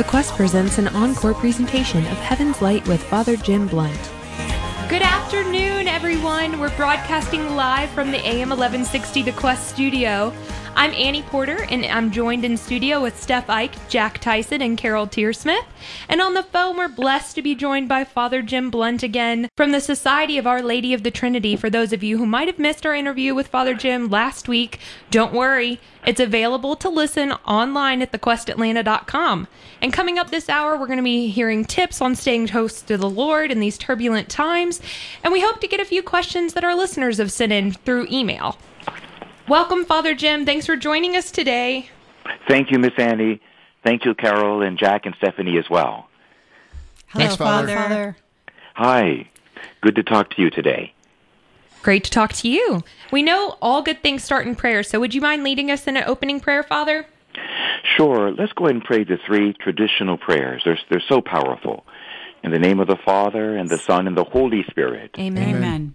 [0.00, 4.10] The Quest presents an encore presentation of Heaven's Light with Father Jim Blount.
[4.88, 6.58] Good afternoon, everyone.
[6.58, 10.32] We're broadcasting live from the AM 1160 The Quest studio.
[10.80, 15.06] I'm Annie Porter, and I'm joined in studio with Steph Ike, Jack Tyson, and Carol
[15.06, 15.66] Tearsmith.
[16.08, 19.72] And on the phone, we're blessed to be joined by Father Jim Blount again from
[19.72, 21.54] the Society of Our Lady of the Trinity.
[21.54, 24.80] For those of you who might have missed our interview with Father Jim last week,
[25.10, 25.80] don't worry.
[26.06, 29.48] It's available to listen online at thequestatlanta.com.
[29.82, 32.96] And coming up this hour, we're going to be hearing tips on staying close to
[32.96, 34.80] the Lord in these turbulent times.
[35.22, 38.06] And we hope to get a few questions that our listeners have sent in through
[38.10, 38.56] email.
[39.50, 40.46] Welcome, Father Jim.
[40.46, 41.90] Thanks for joining us today.
[42.46, 43.40] Thank you, Miss Annie.
[43.82, 46.08] Thank you, Carol and Jack and Stephanie as well.
[47.08, 47.74] Hello, Thanks, Father.
[47.74, 48.16] Father.
[48.74, 49.28] Hi.
[49.80, 50.94] Good to talk to you today.
[51.82, 52.84] Great to talk to you.
[53.10, 55.96] We know all good things start in prayer, so would you mind leading us in
[55.96, 57.06] an opening prayer, Father?
[57.96, 58.30] Sure.
[58.30, 60.62] Let's go ahead and pray the three traditional prayers.
[60.64, 61.84] They're, they're so powerful.
[62.44, 65.16] In the name of the Father, and the Son, and the Holy Spirit.
[65.18, 65.56] Amen.
[65.56, 65.94] Amen.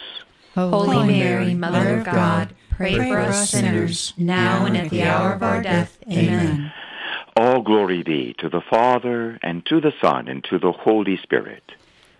[0.53, 5.43] Holy Mary, Mother of God, pray for us sinners, now and at the hour of
[5.43, 5.97] our death.
[6.09, 6.71] Amen.
[7.37, 11.63] All glory be to the Father, and to the Son, and to the Holy Spirit.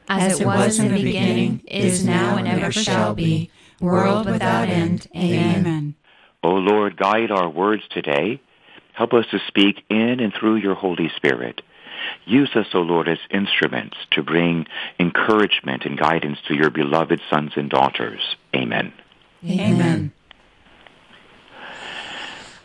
[0.08, 5.08] As it was in the beginning, is now, and ever shall be, world without end.
[5.16, 5.96] Amen.
[6.44, 8.42] O Lord, guide our words today.
[8.94, 11.62] Help us to speak in and through your Holy Spirit.
[12.26, 14.68] Use us, O Lord, as instruments to bring
[15.00, 18.36] encouragement and guidance to your beloved sons and daughters.
[18.56, 18.94] Amen.
[19.44, 20.12] Amen.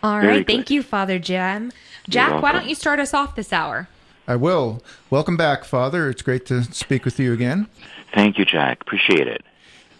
[0.03, 0.47] All Very right.
[0.47, 0.47] Good.
[0.47, 1.73] Thank you, Father Jim.
[2.09, 3.89] Jack, why don't you start us off this hour?
[4.29, 4.83] I will.
[5.11, 6.09] Welcome back, Father.
[6.09, 7.69] It's great to speak with you again.
[8.13, 8.81] Thank you, Jack.
[8.83, 9.43] Appreciate it.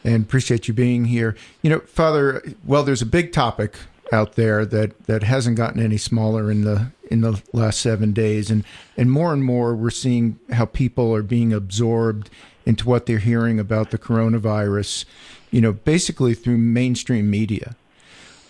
[0.05, 1.37] And appreciate you being here.
[1.63, 3.77] You know, Father, well, there's a big topic
[4.13, 8.51] out there that, that hasn't gotten any smaller in the in the last seven days,
[8.51, 8.65] and
[8.97, 12.31] and more and more we're seeing how people are being absorbed
[12.65, 15.05] into what they're hearing about the coronavirus,
[15.51, 17.77] you know, basically through mainstream media.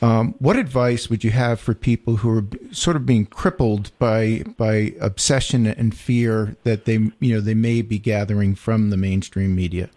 [0.03, 4.43] Um, what advice would you have for people who are sort of being crippled by
[4.59, 9.55] by obsession and fear that they you know they may be gathering from the mainstream
[9.55, 9.89] media?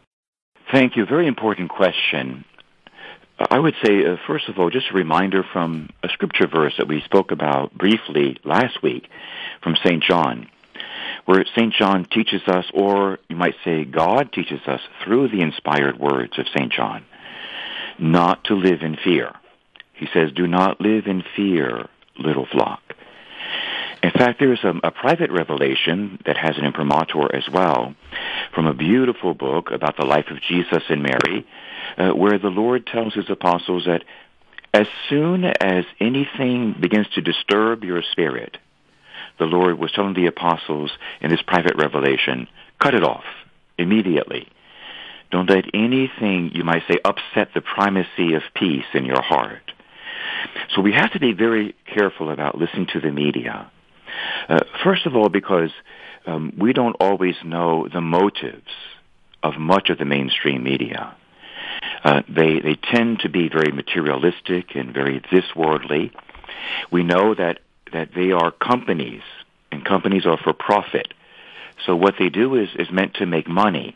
[0.71, 1.05] Thank you.
[1.05, 2.45] Very important question.
[3.39, 6.89] I would say, uh, first of all, just a reminder from a scripture verse that
[6.89, 9.07] we spoke about briefly last week
[9.63, 10.03] from St.
[10.03, 10.49] John,
[11.25, 11.73] where St.
[11.73, 16.47] John teaches us, or you might say God teaches us through the inspired words of
[16.49, 16.71] St.
[16.71, 17.05] John,
[17.97, 19.33] not to live in fear.
[19.93, 22.81] He says, do not live in fear, little flock.
[24.03, 27.93] In fact, there is a, a, private revelation that has an imprimatur as well
[28.55, 31.45] from a beautiful book about the life of Jesus and Mary
[31.97, 34.03] uh, where the Lord tells his apostles that
[34.73, 38.57] as soon as anything begins to disturb your spirit,
[39.39, 40.91] the Lord was telling the apostles
[41.21, 42.47] in this private revelation,
[42.79, 43.23] cut it off
[43.77, 44.47] immediately.
[45.31, 49.71] Don't let anything, you might say, upset the primacy of peace in your heart.
[50.75, 53.71] So we have to be very careful about listening to the media.
[54.47, 55.71] Uh, first of all, because
[56.25, 58.71] um, we don't always know the motives
[59.43, 61.15] of much of the mainstream media.
[62.03, 66.11] Uh, they they tend to be very materialistic and very this worldly.
[66.91, 67.59] We know that
[67.91, 69.21] that they are companies,
[69.71, 71.13] and companies are for profit.
[71.85, 73.95] So what they do is is meant to make money.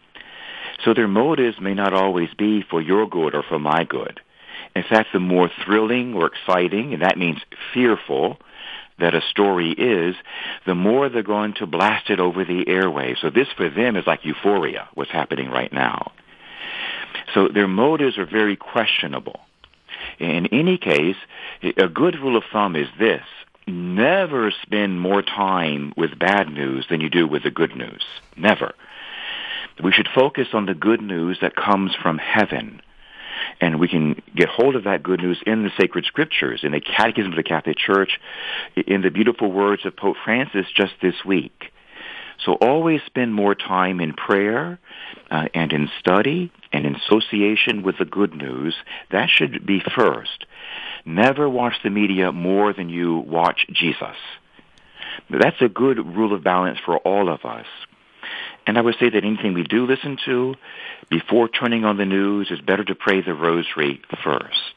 [0.84, 4.20] So their motives may not always be for your good or for my good.
[4.76, 7.40] In fact, the more thrilling or exciting, and that means
[7.74, 8.40] fearful,
[9.00, 10.16] that a story is,
[10.66, 13.20] the more they're going to blast it over the airwaves.
[13.22, 16.12] So this for them is like euphoria, what's happening right now.
[17.34, 19.40] So their motives are very questionable.
[20.20, 21.16] In any case,
[21.62, 23.24] a good rule of thumb is this.
[23.66, 28.04] Never spend more time with bad news than you do with the good news.
[28.36, 28.74] Never.
[29.82, 32.82] We should focus on the good news that comes from heaven.
[33.60, 36.82] And we can get hold of that good news in the sacred scriptures, in the
[36.82, 38.20] Catechism of the Catholic Church,
[38.76, 41.73] in the beautiful words of Pope Francis just this week.
[42.46, 44.80] So always spend more time in prayer
[45.32, 48.76] uh, and in study and in association with the good news.
[49.12, 50.46] That should be first.
[51.06, 54.18] Never watch the media more than you watch Jesus.
[55.30, 57.68] That's a good rule of balance for all of us.
[58.66, 60.56] And I would say that anything we do listen to
[61.10, 64.74] before turning on the news is better to pray the rosary first.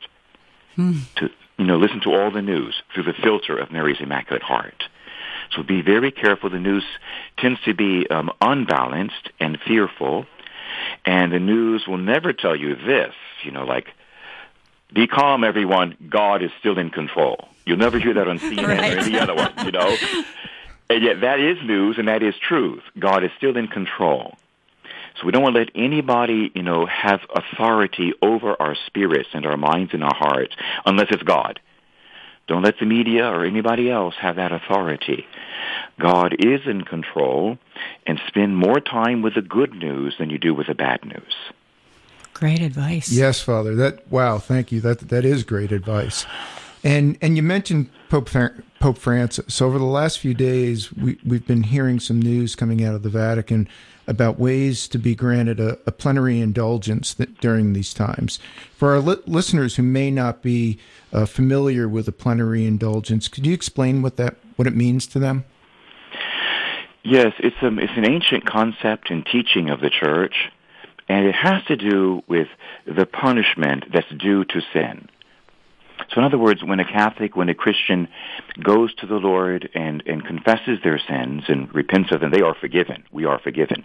[0.74, 0.98] Hmm.
[1.16, 4.84] To you know, listen to all the news through the filter of Mary's Immaculate Heart.
[5.52, 6.50] So be very careful.
[6.50, 6.84] The news
[7.38, 10.26] tends to be um, unbalanced and fearful,
[11.04, 13.14] and the news will never tell you this.
[13.42, 13.88] You know, like,
[14.92, 15.96] be calm, everyone.
[16.08, 17.48] God is still in control.
[17.64, 18.96] You'll never hear that on CNN right.
[18.96, 19.52] or any other one.
[19.64, 19.96] You know,
[20.90, 22.82] and yet that is news and that is truth.
[22.98, 24.36] God is still in control.
[25.18, 29.46] So we don't want to let anybody, you know, have authority over our spirits and
[29.46, 30.54] our minds and our hearts
[30.84, 31.58] unless it's God.
[32.46, 35.26] Don't let the media or anybody else have that authority.
[35.98, 37.58] God is in control
[38.06, 41.34] and spend more time with the good news than you do with the bad news.
[42.34, 43.10] Great advice.
[43.10, 43.74] Yes, Father.
[43.74, 44.80] That wow, thank you.
[44.80, 46.26] That that is great advice.
[46.84, 48.28] And and you mentioned Pope
[48.78, 49.54] Pope Francis.
[49.54, 53.02] So over the last few days, we we've been hearing some news coming out of
[53.02, 53.68] the Vatican
[54.06, 58.38] about ways to be granted a, a plenary indulgence during these times.
[58.74, 60.78] For our li- listeners who may not be
[61.12, 65.18] uh, familiar with a plenary indulgence, could you explain what that what it means to
[65.18, 65.44] them?
[67.04, 70.34] Yes, it's a, um, it's an ancient concept and teaching of the Church,
[71.08, 72.48] and it has to do with
[72.84, 75.08] the punishment that's due to sin.
[76.12, 78.08] So, in other words, when a Catholic, when a Christian
[78.62, 82.54] goes to the Lord and, and confesses their sins and repents of them, they are
[82.60, 83.04] forgiven.
[83.12, 83.84] We are forgiven,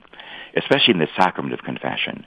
[0.56, 2.26] especially in the sacrament of confession.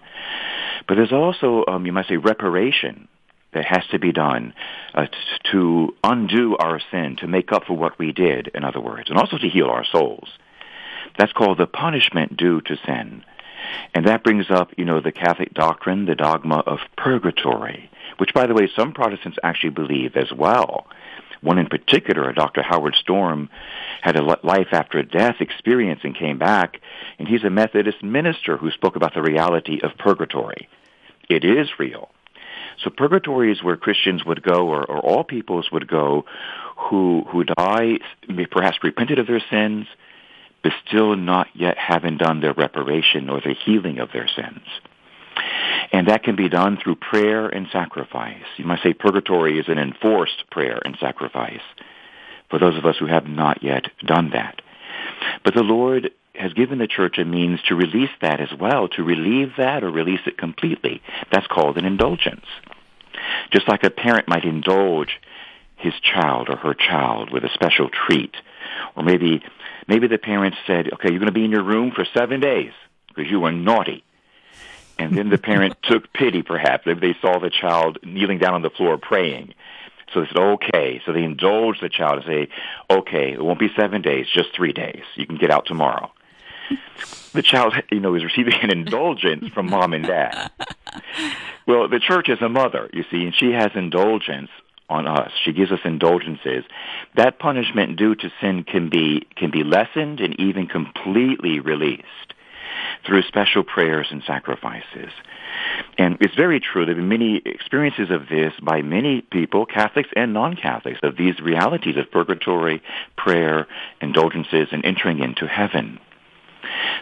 [0.89, 3.09] But there's also, um, you might say, reparation
[3.53, 4.53] that has to be done
[4.95, 8.81] uh, t- to undo our sin, to make up for what we did, in other
[8.81, 10.29] words, and also to heal our souls.
[11.19, 13.25] That's called the punishment due to sin.
[13.95, 18.47] And that brings up, you know, the Catholic doctrine, the dogma of purgatory which, by
[18.47, 20.87] the way, some Protestants actually believe as well.
[21.41, 22.63] One in particular, Dr.
[22.63, 23.51] Howard Storm,
[24.01, 26.81] had a life after death experience and came back,
[27.19, 30.69] and he's a Methodist minister who spoke about the reality of purgatory.
[31.29, 32.11] It is real.
[32.83, 36.25] So purgatory is where Christians would go, or, or all peoples would go,
[36.77, 37.99] who who die,
[38.51, 39.87] perhaps repented of their sins,
[40.63, 44.67] but still not yet having done their reparation or the healing of their sins.
[45.93, 48.45] And that can be done through prayer and sacrifice.
[48.57, 51.63] You might say purgatory is an enforced prayer and sacrifice
[52.51, 54.61] for those of us who have not yet done that.
[55.45, 59.03] But the Lord has given the church a means to release that as well, to
[59.03, 61.01] relieve that or release it completely.
[61.31, 62.47] That's called an indulgence.
[63.53, 65.21] Just like a parent might indulge
[65.77, 68.35] his child or her child with a special treat.
[68.97, 69.43] Or maybe,
[69.87, 72.73] maybe the parent said, okay, you're going to be in your room for seven days
[73.09, 74.03] because you were naughty.
[74.99, 78.63] And then the parent took pity, perhaps, if they saw the child kneeling down on
[78.63, 79.55] the floor praying.
[80.13, 81.03] So they said, okay.
[81.05, 82.49] So they indulged the child and say,
[82.91, 85.03] okay, it won't be seven days, just three days.
[85.17, 86.11] You can get out tomorrow.
[87.33, 90.51] The child, you know, is receiving an indulgence from mom and dad.
[91.67, 94.51] Well, the church is a mother, you see, and she has indulgence
[94.89, 95.31] on us.
[95.45, 96.65] She gives us indulgences.
[97.17, 102.35] That punishment due to sin can be can be lessened and even completely released
[103.07, 105.11] through special prayers and sacrifices.
[105.99, 106.85] And it's very true.
[106.85, 111.39] There have been many experiences of this by many people, Catholics and non-Catholics, of these
[111.41, 112.83] realities of purgatory,
[113.17, 113.67] prayer,
[114.01, 115.99] indulgences, and entering into heaven.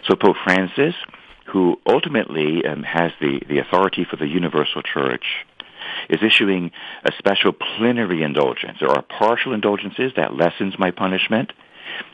[0.07, 0.95] So Pope Francis,
[1.47, 5.25] who ultimately um, has the, the authority for the universal church,
[6.09, 6.71] is issuing
[7.03, 8.77] a special plenary indulgence.
[8.79, 11.51] There are partial indulgences that lessens my punishment,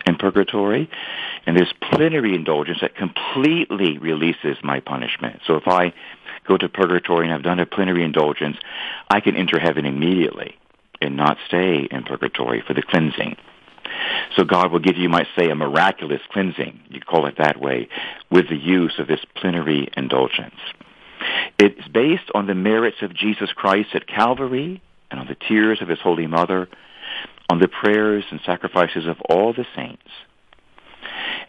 [0.05, 0.89] in purgatory,
[1.45, 5.41] and there's plenary indulgence that completely releases my punishment.
[5.45, 5.93] So if I
[6.47, 8.57] go to purgatory and I've done a plenary indulgence,
[9.09, 10.55] I can enter heaven immediately
[11.01, 13.35] and not stay in purgatory for the cleansing.
[14.35, 17.59] So God will give you, you might say, a miraculous cleansing, you call it that
[17.59, 17.89] way,
[18.29, 20.55] with the use of this plenary indulgence.
[21.57, 24.81] It's based on the merits of Jesus Christ at Calvary
[25.11, 26.69] and on the tears of his Holy Mother
[27.49, 30.03] on the prayers and sacrifices of all the saints.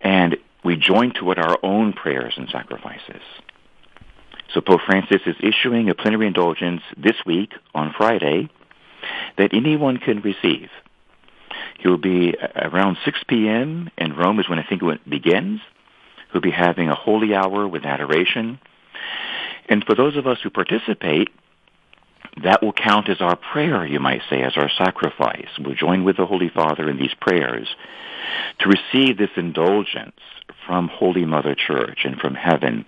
[0.00, 3.22] And we join to it our own prayers and sacrifices.
[4.52, 8.48] So Pope Francis is issuing a plenary indulgence this week on Friday
[9.38, 10.70] that anyone can receive.
[11.78, 13.90] He'll be around 6 p.m.
[13.96, 15.60] in Rome is when I think it begins.
[16.32, 18.58] He'll be having a holy hour with adoration.
[19.68, 21.28] And for those of us who participate,
[22.42, 25.48] that will count as our prayer, you might say, as our sacrifice.
[25.58, 27.68] We'll join with the Holy Father in these prayers
[28.60, 30.16] to receive this indulgence
[30.66, 32.84] from Holy Mother Church and from heaven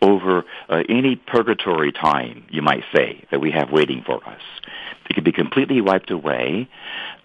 [0.00, 4.40] over uh, any purgatory time, you might say, that we have waiting for us.
[5.08, 6.68] It can be completely wiped away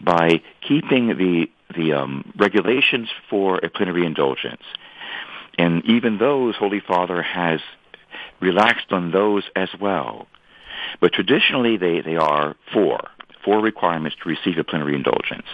[0.01, 4.61] by keeping the the um, regulations for a plenary indulgence.
[5.57, 7.59] And even those, Holy Father has
[8.39, 10.27] relaxed on those as well.
[10.99, 12.99] But traditionally, they, they are four,
[13.43, 15.47] four requirements to receive a plenary indulgence.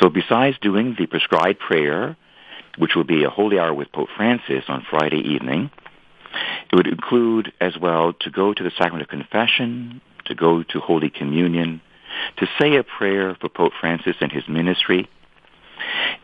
[0.00, 2.16] So besides doing the prescribed prayer,
[2.78, 5.70] which will be a holy hour with Pope Francis on Friday evening,
[6.72, 10.80] it would include as well to go to the sacrament of confession, to go to
[10.80, 11.80] Holy Communion,
[12.38, 15.08] to say a prayer for Pope Francis and his ministry,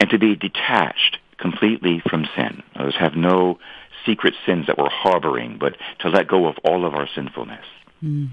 [0.01, 2.63] and to be detached completely from sin.
[2.77, 3.59] Others have no
[4.07, 7.65] secret sins that we're harboring, but to let go of all of our sinfulness.
[8.03, 8.31] Mm.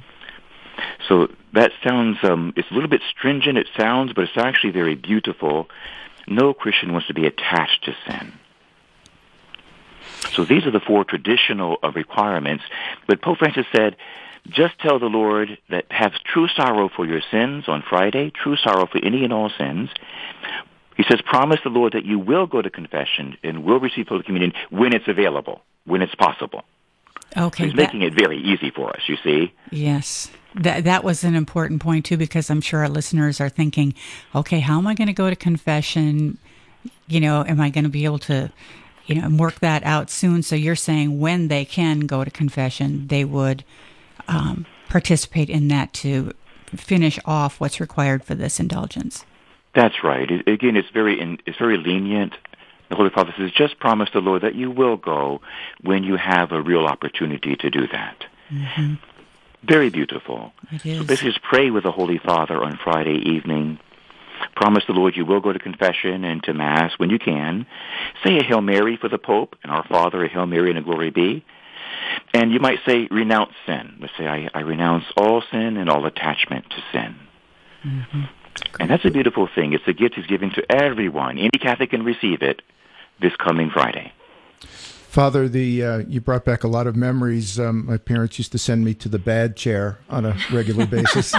[1.07, 4.95] So that sounds, um, it's a little bit stringent, it sounds, but it's actually very
[4.95, 5.69] beautiful.
[6.27, 8.33] No Christian wants to be attached to sin.
[10.33, 12.63] So these are the four traditional uh, requirements.
[13.07, 13.95] But Pope Francis said,
[14.47, 18.85] just tell the Lord that have true sorrow for your sins on Friday, true sorrow
[18.85, 19.89] for any and all sins.
[20.97, 24.23] He says, promise the Lord that you will go to confession and will receive Holy
[24.23, 26.63] Communion when it's available, when it's possible.
[27.35, 27.65] Okay.
[27.65, 29.53] He's that, making it very easy for us, you see.
[29.71, 30.31] Yes.
[30.55, 33.93] That that was an important point too because I'm sure our listeners are thinking,
[34.33, 36.39] okay, how am I going to go to confession?
[37.07, 38.51] You know, am I going to be able to
[39.07, 40.43] you know, work that out soon.
[40.43, 43.63] So you're saying when they can go to confession, they would
[44.27, 46.33] um, participate in that to
[46.75, 49.25] finish off what's required for this indulgence.
[49.77, 50.29] That's right.
[50.31, 52.33] It, again, it's very in, it's very lenient.
[52.89, 55.41] The Holy Father says, just promise the Lord that you will go
[55.81, 58.25] when you have a real opportunity to do that.
[58.49, 58.95] Mm-hmm.
[59.63, 60.51] Very beautiful.
[60.71, 60.97] It is.
[60.97, 63.77] So this is pray with the Holy Father on Friday evening.
[64.55, 67.67] Promise the Lord you will go to confession and to Mass when you can.
[68.23, 70.81] Say a Hail Mary for the Pope and our Father, a Hail Mary and a
[70.81, 71.45] Glory be.
[72.33, 73.97] And you might say, renounce sin.
[73.99, 77.15] Let's say, I, I renounce all sin and all attachment to sin.
[77.85, 78.23] Mm-hmm.
[78.79, 79.73] And that's a beautiful thing.
[79.73, 81.37] It's a gift he's giving to everyone.
[81.37, 82.61] Any Catholic can receive it
[83.19, 84.11] this coming Friday.
[84.61, 87.59] Father, the uh, you brought back a lot of memories.
[87.59, 91.33] Um, my parents used to send me to the bad chair on a regular basis.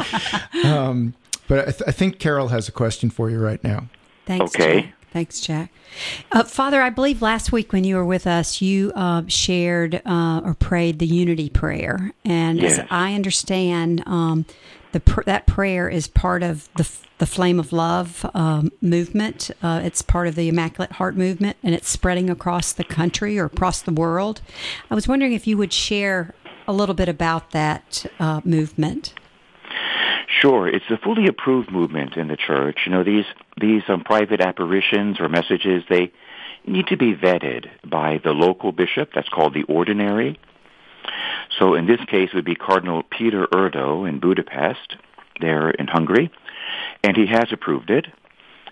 [0.65, 1.15] Um,
[1.47, 3.89] but I, th- I, think Carol has a question for you right now.
[4.27, 4.55] Thanks.
[4.55, 4.83] Okay.
[4.83, 4.95] Jack.
[5.11, 5.73] Thanks, Jack.
[6.33, 10.43] Uh, Father, I believe last week when you were with us, you uh, shared uh,
[10.45, 12.79] or prayed the Unity Prayer, and yes.
[12.79, 14.45] as I understand, um,
[14.93, 19.51] the that prayer is part of the the Flame of Love um, movement.
[19.63, 23.47] Uh, it's part of the Immaculate Heart movement, and it's spreading across the country or
[23.47, 24.41] across the world.
[24.91, 26.35] I was wondering if you would share
[26.67, 29.15] a little bit about that uh, movement.
[30.41, 32.81] Sure, it's a fully approved movement in the church.
[32.87, 33.25] You know, these
[33.61, 36.13] these um, private apparitions or messages they
[36.67, 39.11] need to be vetted by the local bishop.
[39.15, 40.39] That's called the ordinary.
[41.59, 44.97] So in this case, it would be Cardinal Peter Erdo in Budapest,
[45.41, 46.31] there in Hungary,
[47.03, 48.07] and he has approved it.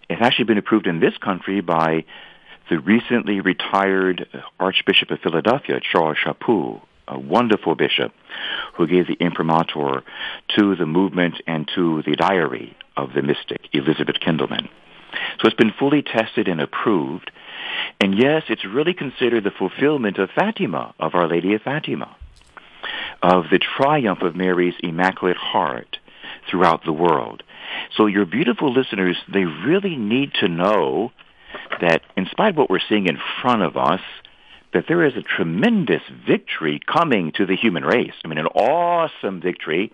[0.09, 2.05] It's actually been approved in this country by
[2.71, 8.13] the recently retired uh, Archbishop of Philadelphia, Charles Chaput, a wonderful bishop
[8.75, 10.03] who gave the imprimatur
[10.57, 14.69] to the movement and to the diary of the mystic, Elizabeth Kindelmann.
[15.39, 17.31] So it's been fully tested and approved.
[18.01, 22.17] And yes, it's really considered the fulfillment of Fatima, of Our Lady of Fatima,
[23.23, 25.99] of the triumph of Mary's Immaculate Heart
[26.51, 27.43] throughout the world.
[27.97, 31.13] So your beautiful listeners, they really need to know
[31.81, 34.01] that in spite of what we're seeing in front of us,
[34.73, 38.13] that there is a tremendous victory coming to the human race.
[38.25, 39.93] I mean, an awesome victory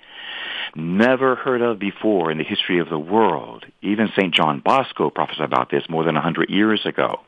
[0.75, 3.65] never heard of before in the history of the world.
[3.81, 4.35] Even St.
[4.35, 7.21] John Bosco prophesied about this more than a hundred years ago.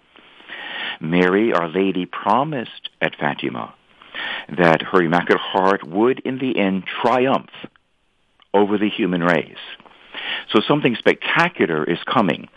[1.01, 3.75] Mary, Our Lady, promised at Fatima
[4.57, 7.51] that her Immaculate Heart would in the end triumph
[8.53, 9.57] over the human race.
[10.53, 12.49] So something spectacular is coming.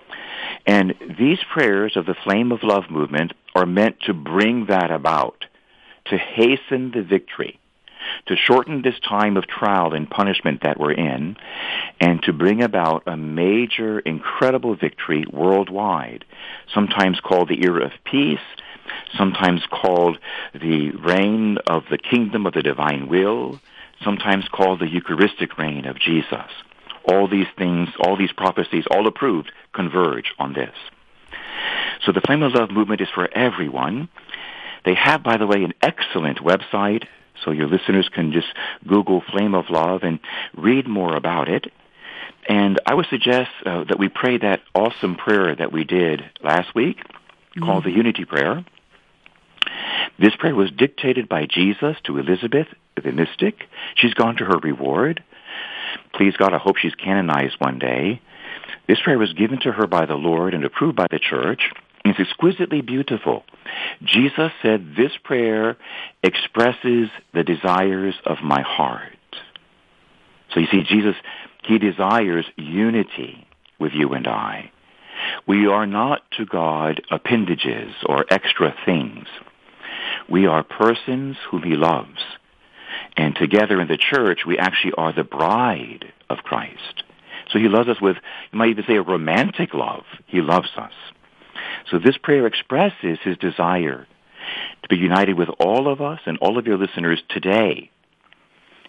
[0.66, 5.46] And these prayers of the Flame of Love movement are meant to bring that about,
[6.06, 7.60] to hasten the victory,
[8.28, 11.36] to shorten this time of trial and punishment that we're in,
[12.00, 16.26] and to bring about a major, incredible victory worldwide,
[16.74, 18.40] sometimes called the era of peace,
[19.18, 20.18] sometimes called
[20.54, 23.60] the reign of the kingdom of the divine will,
[24.04, 26.52] sometimes called the Eucharistic reign of Jesus
[27.08, 30.76] all these things, all these prophecies, all approved, converge on this.
[32.06, 34.10] So the Flame of Love movement is for everyone.
[34.86, 37.06] They have, by the way, an excellent website,
[37.44, 38.48] so your listeners can just
[38.86, 40.20] Google Flame of Love and
[40.56, 41.72] read more about it.
[42.48, 46.74] And I would suggest uh, that we pray that awesome prayer that we did last
[46.76, 47.64] week mm-hmm.
[47.64, 48.64] called the Unity Prayer.
[50.20, 52.68] This prayer was dictated by Jesus to Elizabeth,
[53.02, 53.64] the mystic.
[53.96, 55.24] She's gone to her reward
[56.14, 58.22] Please God, I hope she's canonized one day.
[58.88, 61.72] This prayer was given to her by the Lord and approved by the church.
[62.06, 63.44] It's exquisitely beautiful.
[64.04, 65.78] Jesus said, this prayer
[66.24, 69.12] expresses the desires of my heart.
[70.54, 71.16] So you see, Jesus,
[71.64, 73.46] he desires unity
[73.80, 74.72] with you and I.
[75.46, 79.28] We are not to God appendages or extra things.
[80.30, 82.20] We are persons whom he loves.
[83.16, 87.04] And together in the church, we actually are the bride of Christ.
[87.52, 88.18] So he loves us with,
[88.52, 90.04] you might even say, a romantic love.
[90.26, 90.92] He loves us.
[91.90, 94.08] So this prayer expresses his desire
[94.84, 97.90] to be united with all of us and all of your listeners today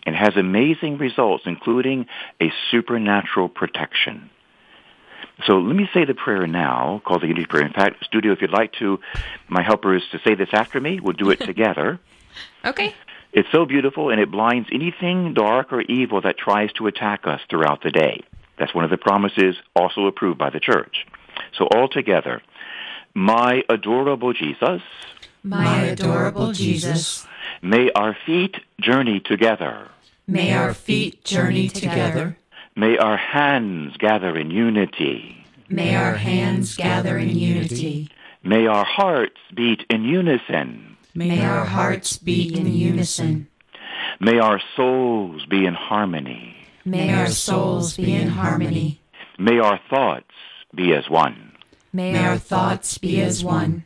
[0.04, 2.06] and has amazing results, including
[2.40, 4.30] a supernatural protection.
[5.46, 7.64] So let me say the prayer now, called the Unity Prayer.
[7.64, 8.98] In fact, studio, if you'd like to,
[9.48, 11.00] my helper is to say this after me.
[11.00, 11.98] We'll do it together.
[12.64, 12.94] okay.
[13.32, 17.40] It's so beautiful, and it blinds anything dark or evil that tries to attack us
[17.50, 18.22] throughout the day.
[18.58, 21.06] That's one of the promises also approved by the church.
[21.56, 22.42] So all together,
[23.14, 24.80] my adorable Jesus,
[25.42, 27.26] My adorable Jesus,
[27.62, 29.88] may our feet journey together.
[30.26, 32.36] may our feet journey together.
[32.78, 35.44] May our hands gather in unity.
[35.68, 38.08] May our hands gather in unity.
[38.44, 40.96] May our hearts beat in unison.
[41.12, 43.48] May our hearts beat in unison.
[44.20, 46.54] May our souls be in harmony.
[46.84, 49.00] May our souls be in harmony.
[49.36, 50.36] May our thoughts
[50.72, 51.54] be as one.
[51.92, 53.82] May, our thoughts be as one.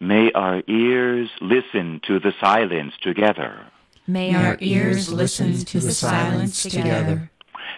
[0.00, 3.66] May our ears listen to the silence together.
[4.06, 7.30] may our ears listen to the silence together.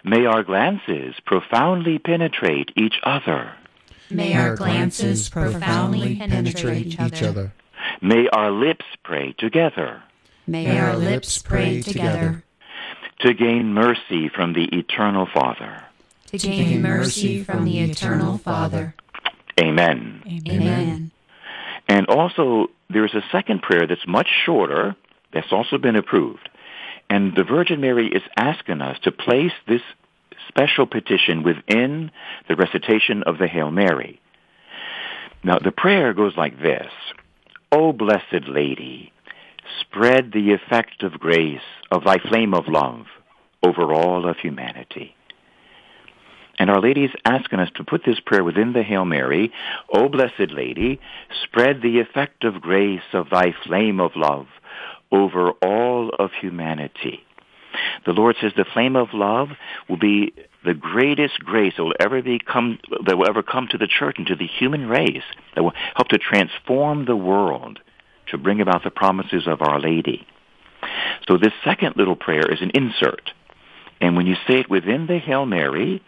[0.05, 3.55] May our glances profoundly penetrate each other.
[4.11, 7.53] May our glances profoundly penetrate each other.
[8.01, 10.03] May our lips pray together
[10.47, 12.45] May our lips pray together
[13.21, 15.85] to gain mercy from the eternal Father.
[16.27, 18.95] to gain mercy from the eternal Father.
[19.59, 20.23] Amen.
[20.49, 21.13] Amen.
[21.89, 24.97] And also, there's a second prayer that's much shorter
[25.33, 26.49] that's also been approved.
[27.11, 29.83] And the Virgin Mary is asking us to place this
[30.49, 32.11] special petition within
[32.49, 34.21] the recitation of the Hail Mary.
[35.43, 36.91] Now, the prayer goes like this.
[37.71, 39.13] O blessed Lady,
[39.81, 43.07] spread the effect of grace of thy flame of love
[43.63, 45.15] over all of humanity.
[46.59, 49.53] And Our Lady is asking us to put this prayer within the Hail Mary.
[49.93, 51.01] O blessed Lady,
[51.43, 54.47] spread the effect of grace of thy flame of love
[55.11, 57.21] over all of humanity.
[58.07, 59.49] The Lord says the flame of love
[59.89, 60.33] will be
[60.65, 64.17] the greatest grace that will ever be come, that will ever come to the church
[64.19, 67.81] and to the human race that will help to transform the world
[68.29, 70.27] to bring about the promises of Our Lady.
[71.29, 73.31] So this second little prayer is an insert.
[74.01, 76.03] And when you say it within the Hail Mary,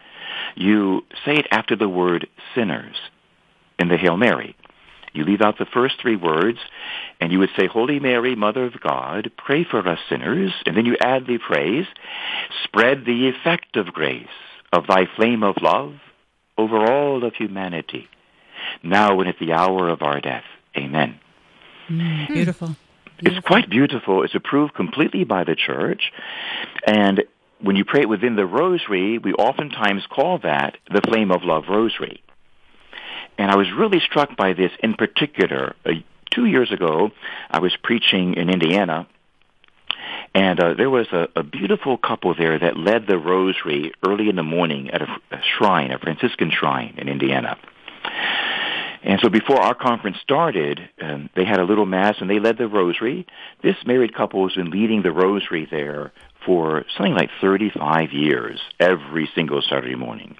[0.54, 2.96] you say it after the word sinners
[3.78, 4.55] in the Hail Mary.
[5.16, 6.58] You leave out the first three words,
[7.20, 10.52] and you would say, Holy Mary, Mother of God, pray for us sinners.
[10.66, 11.86] And then you add the phrase,
[12.64, 14.26] spread the effect of grace
[14.72, 15.94] of thy flame of love
[16.58, 18.08] over all of humanity,
[18.82, 20.44] now and at the hour of our death.
[20.76, 21.18] Amen.
[21.86, 22.26] Hmm.
[22.26, 22.76] Beautiful.
[23.18, 24.22] It's quite beautiful.
[24.24, 26.12] It's approved completely by the church.
[26.86, 27.24] And
[27.60, 31.64] when you pray it within the rosary, we oftentimes call that the Flame of Love
[31.68, 32.22] Rosary.
[33.38, 35.74] And I was really struck by this in particular.
[35.84, 35.92] Uh,
[36.30, 37.10] two years ago,
[37.50, 39.06] I was preaching in Indiana,
[40.34, 44.36] and uh, there was a, a beautiful couple there that led the rosary early in
[44.36, 47.56] the morning at a, a shrine, a Franciscan shrine in Indiana.
[49.02, 52.58] And so before our conference started, um, they had a little mass and they led
[52.58, 53.26] the rosary.
[53.62, 56.12] This married couple has been leading the rosary there
[56.44, 60.36] for something like 35 years, every single Saturday morning.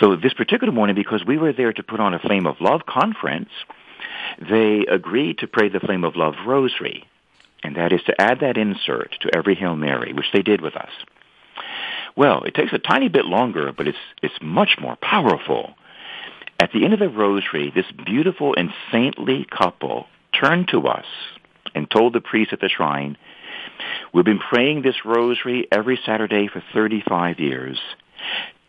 [0.00, 2.86] So this particular morning, because we were there to put on a Flame of Love
[2.86, 3.50] conference,
[4.38, 7.04] they agreed to pray the Flame of Love rosary.
[7.62, 10.76] And that is to add that insert to every Hail Mary, which they did with
[10.76, 10.90] us.
[12.16, 15.74] Well, it takes a tiny bit longer, but it's, it's much more powerful.
[16.60, 20.06] At the end of the rosary, this beautiful and saintly couple
[20.38, 21.06] turned to us
[21.74, 23.16] and told the priest at the shrine,
[24.12, 27.80] We've been praying this rosary every Saturday for 35 years.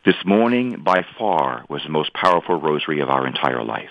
[0.06, 3.89] This morning, by far, was the most powerful rosary of our entire life.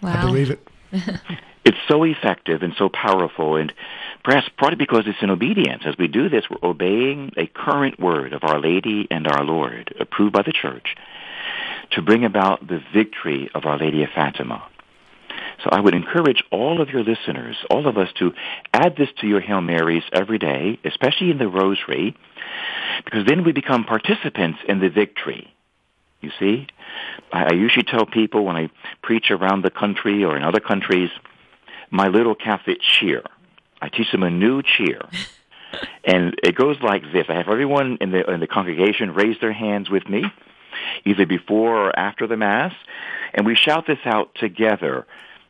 [0.00, 0.14] Wow.
[0.14, 0.68] I believe it.
[1.68, 3.70] It's so effective and so powerful, and
[4.24, 5.82] perhaps partly because it's in obedience.
[5.84, 9.94] As we do this, we're obeying a current word of Our Lady and our Lord,
[10.00, 10.96] approved by the Church,
[11.90, 14.66] to bring about the victory of Our Lady of Fatima.
[15.64, 18.32] So I would encourage all of your listeners, all of us, to
[18.72, 22.16] add this to your Hail Marys every day, especially in the Rosary,
[23.04, 25.52] because then we become participants in the victory.
[26.20, 26.66] You see?
[27.32, 28.70] I, usually tell people when I
[29.02, 31.10] preach around the country or in other countries,
[31.90, 33.22] my little Catholic cheer.
[33.80, 35.00] I teach them a new cheer.
[36.04, 37.26] and it goes like this.
[37.28, 40.24] I have everyone in the, in the congregation raise their hands with me,
[41.04, 42.72] either before or after the Mass,
[43.34, 45.06] and we shout this out together.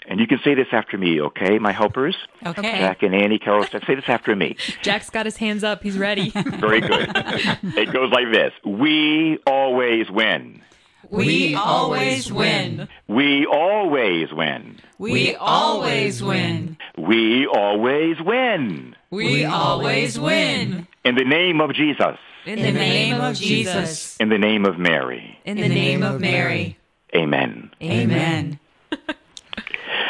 [0.09, 2.16] And you can say this after me, okay, my helpers?
[2.44, 2.79] Okay.
[2.79, 4.57] Jack and Annie, Carol, say this after me.
[4.83, 5.83] Jack's got his hands up.
[5.83, 6.31] He's ready.
[6.35, 7.11] Very good.
[7.14, 8.53] it goes like this.
[8.64, 10.62] We always win.
[11.11, 12.88] We always win.
[13.07, 14.81] We always win.
[14.99, 16.77] We always win.
[16.97, 18.97] We always win.
[19.11, 20.88] We always win.
[21.05, 22.16] In the name of Jesus.
[22.47, 24.16] In the name of Jesus.
[24.18, 25.38] In the name of Mary.
[25.44, 26.79] In the name of Mary.
[27.14, 27.71] Amen.
[27.83, 28.59] Amen.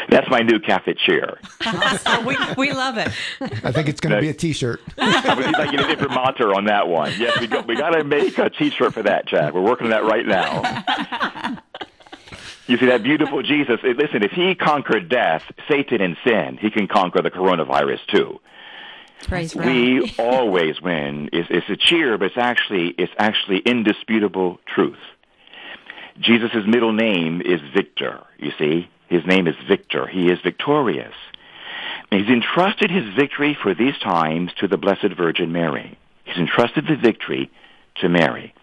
[0.09, 1.39] That's my new Catholic cheer.
[2.25, 3.09] we, we love it.
[3.63, 4.81] I think it's going to be a T-shirt.
[4.97, 7.13] I would like get a different monitor on that one.
[7.17, 9.53] Yes, we got, we got to make a T-shirt for that, Chad.
[9.53, 11.61] We're working on that right now.
[12.69, 13.79] You see that beautiful Jesus.
[13.83, 18.39] Listen, if he conquered death, Satan, and sin, he can conquer the coronavirus too.
[19.23, 20.11] Praise we God.
[20.19, 21.29] always win.
[21.33, 24.99] It's, it's a cheer, but it's actually it's actually indisputable truth.
[26.19, 28.19] Jesus' middle name is Victor.
[28.37, 30.07] You see, his name is Victor.
[30.07, 31.13] He is victorious.
[32.11, 35.97] He's entrusted his victory for these times to the Blessed Virgin Mary.
[36.23, 37.51] He's entrusted the victory
[37.97, 38.53] to Mary.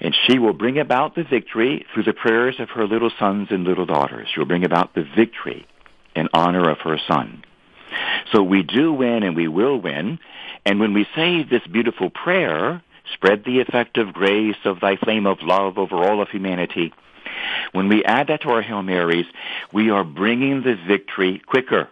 [0.00, 3.64] And she will bring about the victory through the prayers of her little sons and
[3.64, 4.28] little daughters.
[4.32, 5.66] She will bring about the victory
[6.14, 7.44] in honor of her son.
[8.32, 10.18] So we do win and we will win.
[10.64, 15.26] And when we say this beautiful prayer, spread the effect of grace of thy flame
[15.26, 16.92] of love over all of humanity,
[17.72, 19.26] when we add that to our Hail Marys,
[19.72, 21.88] we are bringing the victory quicker.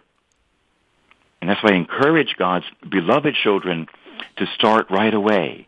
[1.41, 3.87] And that's why I encourage God's beloved children
[4.37, 5.67] to start right away.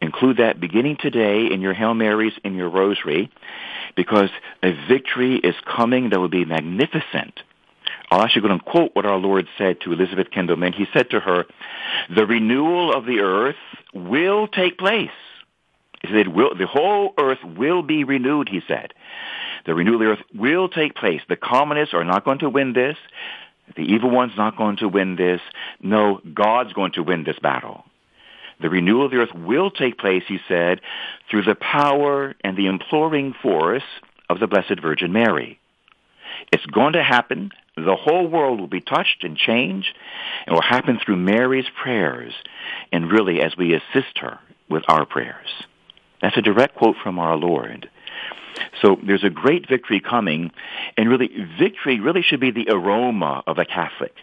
[0.00, 3.30] Include that beginning today in your Hail Marys, in your Rosary,
[3.94, 4.30] because
[4.62, 7.40] a victory is coming that will be magnificent.
[8.10, 10.74] I'll actually go and quote what our Lord said to Elizabeth Kindelmann.
[10.74, 11.44] He said to her,
[12.14, 13.56] the renewal of the earth
[13.94, 15.10] will take place.
[16.02, 18.92] He said, will, the whole earth will be renewed, he said.
[19.66, 21.20] The renewal of the earth will take place.
[21.28, 22.96] The communists are not going to win this.
[23.76, 25.40] The evil one's not going to win this.
[25.80, 27.84] No, God's going to win this battle.
[28.60, 30.80] The renewal of the earth will take place, he said,
[31.30, 33.82] through the power and the imploring force
[34.28, 35.58] of the Blessed Virgin Mary.
[36.52, 37.50] It's going to happen.
[37.76, 39.96] The whole world will be touched and changed.
[40.46, 42.34] It will happen through Mary's prayers
[42.90, 44.38] and really as we assist her
[44.68, 45.48] with our prayers.
[46.22, 47.90] That's a direct quote from our Lord.
[48.80, 50.52] So there's a great victory coming,
[50.96, 54.14] and really, victory really should be the aroma of a Catholic.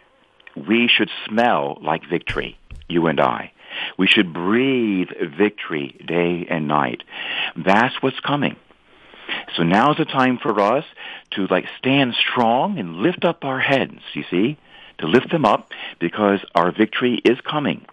[0.56, 2.58] We should smell like victory,
[2.88, 3.52] you and I.
[3.98, 7.04] We should breathe victory day and night.
[7.56, 8.56] That's what's coming.
[9.56, 10.86] So now's the time for us
[11.32, 14.58] to like stand strong and lift up our heads, you see,
[14.98, 17.86] to lift them up because our victory is coming.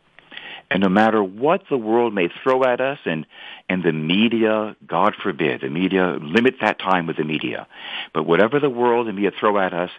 [0.70, 3.26] And no matter what the world may throw at us and,
[3.68, 7.66] and the media, God forbid, the media, limit that time with the media.
[8.12, 9.90] But whatever the world and media throw at us,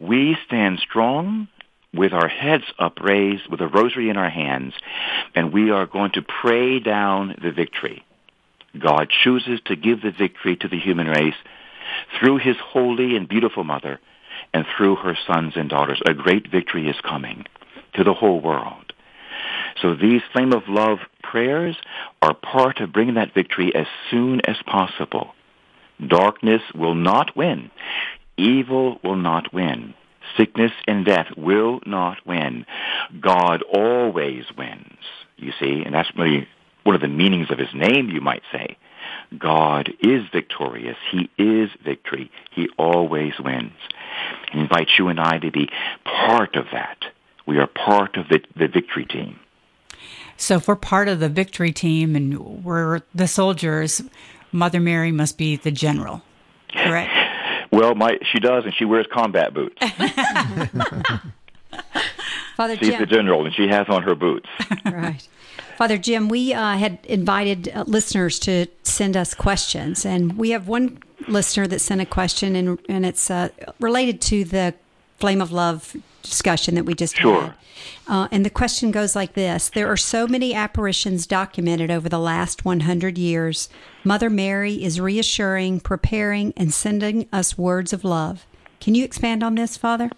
[0.00, 1.48] we stand strong
[1.94, 4.74] with our heads upraised, with a rosary in our hands,
[5.34, 8.04] and we are going to pray down the victory.
[8.78, 11.34] God chooses to give the victory to the human race
[12.18, 14.00] through his holy and beautiful mother
[14.54, 16.00] and through her sons and daughters.
[16.06, 17.44] A great victory is coming
[17.94, 18.81] to the whole world.
[19.80, 21.76] So these flame of love prayers
[22.20, 25.34] are part of bringing that victory as soon as possible.
[26.06, 27.70] Darkness will not win.
[28.36, 29.94] Evil will not win.
[30.36, 32.64] Sickness and death will not win.
[33.20, 34.98] God always wins,
[35.36, 36.48] you see, and that's really
[36.84, 38.76] one of the meanings of his name, you might say.
[39.38, 40.96] God is victorious.
[41.10, 42.30] He is victory.
[42.50, 43.72] He always wins.
[44.52, 45.68] He invites you and I to be
[46.04, 47.04] part of that.
[47.46, 49.38] We are part of the, the victory team.
[50.42, 54.02] So if we're part of the victory team and we're the soldiers,
[54.50, 56.20] Mother Mary must be the general,
[56.74, 57.12] correct?
[57.70, 59.78] Well, my she does, and she wears combat boots.
[62.56, 62.98] Father She's Jim.
[62.98, 64.48] the general, and she has on her boots.
[64.84, 65.24] right.
[65.78, 70.66] Father Jim, we uh, had invited uh, listeners to send us questions, and we have
[70.66, 74.74] one listener that sent a question, and, and it's uh, related to the
[75.20, 77.42] Flame of Love discussion that we just Sure.
[77.42, 77.54] had.
[78.06, 82.18] Uh, and the question goes like this There are so many apparitions documented over the
[82.18, 83.68] last 100 years.
[84.04, 88.46] Mother Mary is reassuring, preparing, and sending us words of love.
[88.80, 90.10] Can you expand on this, Father?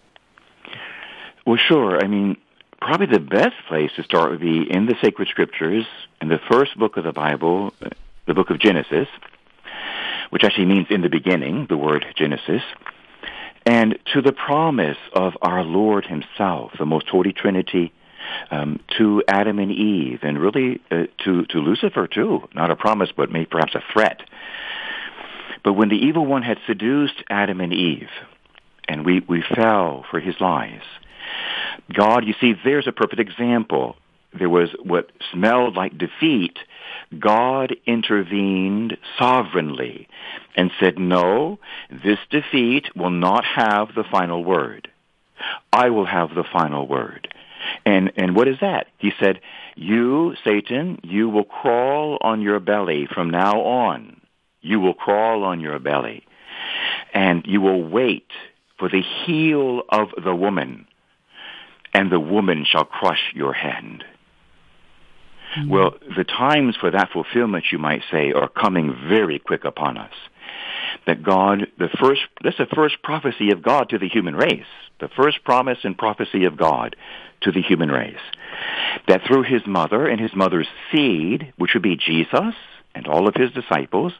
[1.46, 2.02] Well, sure.
[2.02, 2.36] I mean,
[2.80, 5.84] probably the best place to start would be in the sacred scriptures,
[6.20, 7.74] in the first book of the Bible,
[8.26, 9.08] the book of Genesis,
[10.30, 12.62] which actually means in the beginning, the word Genesis,
[13.66, 17.92] and to the promise of our Lord Himself, the most holy Trinity,
[18.50, 22.48] um, to Adam and Eve, and really uh, to to Lucifer too.
[22.54, 24.22] Not a promise, but maybe perhaps a threat.
[25.62, 28.10] But when the evil one had seduced Adam and Eve,
[28.86, 30.82] and we, we fell for his lies,
[31.92, 33.96] God, you see, there's a perfect example.
[34.36, 36.58] There was what smelled like defeat.
[37.18, 40.08] God intervened sovereignly
[40.56, 41.58] and said, no,
[41.90, 44.88] this defeat will not have the final word.
[45.72, 47.28] I will have the final word.
[47.86, 48.88] And, and what is that?
[48.98, 49.40] He said,
[49.76, 54.20] you, Satan, you will crawl on your belly from now on.
[54.60, 56.24] You will crawl on your belly.
[57.12, 58.28] And you will wait
[58.78, 60.86] for the heel of the woman
[61.94, 64.04] and the woman shall crush your hand.
[65.56, 65.70] Mm-hmm.
[65.70, 70.12] Well, the times for that fulfillment, you might say, are coming very quick upon us.
[71.06, 74.64] That God, the first, this is the first prophecy of God to the human race.
[75.00, 76.96] The first promise and prophecy of God
[77.42, 78.16] to the human race.
[79.08, 82.54] That through his mother and his mother's seed, which would be Jesus
[82.94, 84.12] and all of his disciples,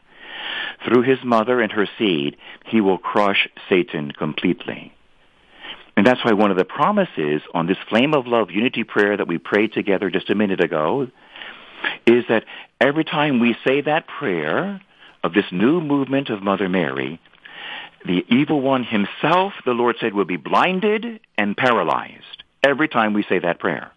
[0.85, 4.93] through his mother and her seed, he will crush Satan completely.
[5.97, 9.27] And that's why one of the promises on this flame of love unity prayer that
[9.27, 11.07] we prayed together just a minute ago
[12.05, 12.45] is that
[12.79, 14.81] every time we say that prayer
[15.23, 17.19] of this new movement of Mother Mary,
[18.05, 23.23] the evil one himself, the Lord said, will be blinded and paralyzed every time we
[23.23, 23.91] say that prayer.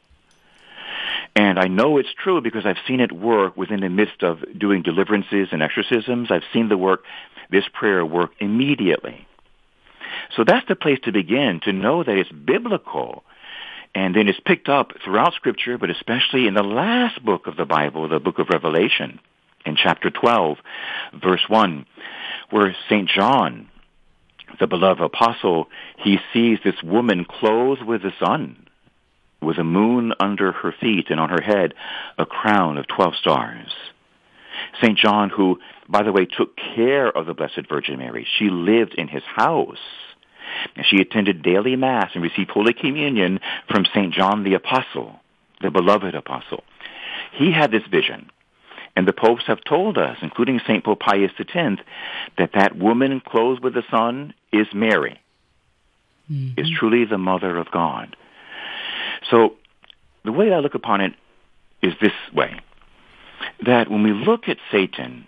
[1.37, 4.83] And I know it's true because I've seen it work within the midst of doing
[4.83, 6.31] deliverances and exorcisms.
[6.31, 7.05] I've seen the work,
[7.51, 9.27] this prayer work immediately.
[10.37, 13.25] So that's the place to begin, to know that it's biblical.
[13.99, 17.65] And then it's picked up throughout Scripture, but especially in the last book of the
[17.65, 19.19] Bible, the book of Revelation,
[19.67, 20.57] in chapter 12,
[21.21, 21.85] verse 1,
[22.51, 23.09] where St.
[23.09, 23.69] John,
[24.61, 28.69] the beloved apostle, he sees this woman clothed with the sun,
[29.43, 31.75] with a moon under her feet, and on her head
[32.19, 33.75] a crown of 12 stars.
[34.81, 34.97] St.
[34.97, 35.59] John, who,
[35.89, 39.77] by the way, took care of the Blessed Virgin Mary, she lived in his house
[40.85, 44.13] she attended daily Mass and received Holy Communion from St.
[44.13, 45.21] John the Apostle,
[45.61, 46.65] the beloved apostle.
[47.33, 48.31] He had this vision.
[48.97, 50.85] And the popes have told us, including St.
[50.85, 51.81] Pope Pius X,
[52.37, 55.21] that that woman clothed with the sun is Mary,
[56.29, 56.59] mm-hmm.
[56.59, 58.17] is truly the mother of God.
[59.31, 59.55] So
[60.25, 61.13] the way I look upon it
[61.81, 62.59] is this way,
[63.65, 65.27] that when we look at Satan,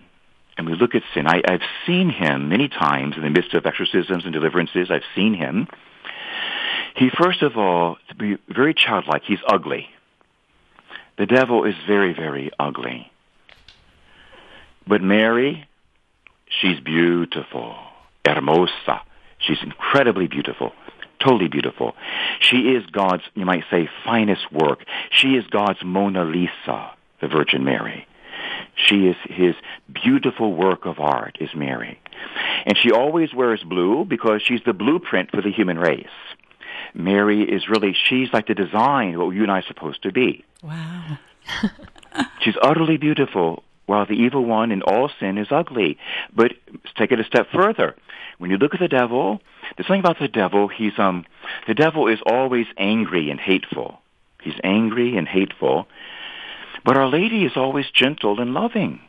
[0.60, 3.64] and we look at sin, I, I've seen him many times in the midst of
[3.64, 4.90] exorcisms and deliverances.
[4.90, 5.68] I've seen him.
[6.96, 9.88] He, first of all, to be very childlike, he's ugly.
[11.16, 13.10] The devil is very, very ugly.
[14.86, 15.66] But Mary,
[16.60, 17.74] she's beautiful.
[18.26, 19.00] Hermosa.
[19.38, 20.72] She's incredibly beautiful.
[21.20, 21.94] Totally beautiful.
[22.40, 24.84] She is God's, you might say, finest work.
[25.10, 26.90] She is God's Mona Lisa,
[27.22, 28.06] the Virgin Mary.
[28.74, 29.54] She is his
[29.92, 31.98] beautiful work of art, is Mary.
[32.66, 36.06] And she always wears blue because she's the blueprint for the human race.
[36.94, 40.44] Mary is really, she's like the design, what you and I are supposed to be.
[40.62, 41.18] Wow.
[42.40, 45.98] she's utterly beautiful, while the evil one in all sin is ugly.
[46.34, 47.96] But let's take it a step further.
[48.38, 49.40] When you look at the devil,
[49.76, 50.68] there's something about the devil.
[50.68, 51.26] He's um,
[51.66, 54.00] the devil is always angry and hateful.
[54.42, 55.86] He's angry and hateful,
[56.84, 59.00] but Our Lady is always gentle and loving.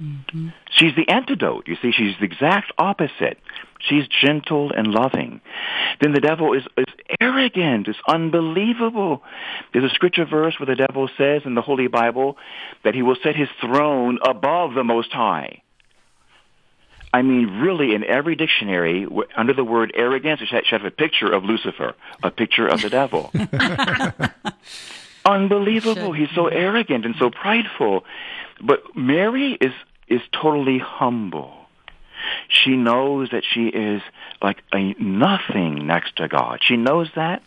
[0.00, 0.48] Mm-hmm.
[0.70, 1.68] She's the antidote.
[1.68, 3.38] You see, she's the exact opposite.
[3.80, 5.40] She's gentle and loving.
[6.00, 6.86] Then the devil is, is
[7.20, 9.22] arrogant, is unbelievable.
[9.72, 12.38] There's a scripture verse where the devil says in the Holy Bible
[12.84, 15.62] that he will set his throne above the Most High.
[17.12, 21.32] I mean, really, in every dictionary, under the word arrogance, it should have a picture
[21.32, 23.32] of Lucifer, a picture of the devil.
[25.24, 26.12] Unbelievable.
[26.12, 28.04] He's so arrogant and so prideful.
[28.60, 29.72] But Mary is,
[30.08, 31.54] is totally humble.
[32.48, 34.02] She knows that she is
[34.42, 36.60] like a nothing next to God.
[36.62, 37.42] She knows that.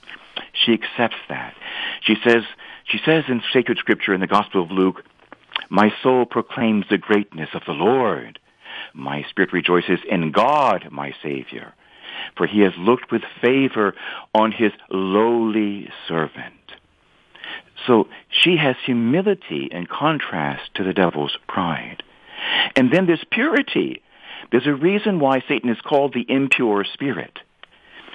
[0.53, 1.53] She accepts that.
[2.01, 2.43] She says,
[2.85, 5.03] she says in sacred scripture in the Gospel of Luke,
[5.69, 8.39] my soul proclaims the greatness of the Lord.
[8.93, 11.73] My spirit rejoices in God, my Savior,
[12.35, 13.95] for he has looked with favor
[14.33, 16.53] on his lowly servant.
[17.87, 22.03] So she has humility in contrast to the devil's pride.
[22.75, 24.01] And then there's purity.
[24.51, 27.39] There's a reason why Satan is called the impure spirit.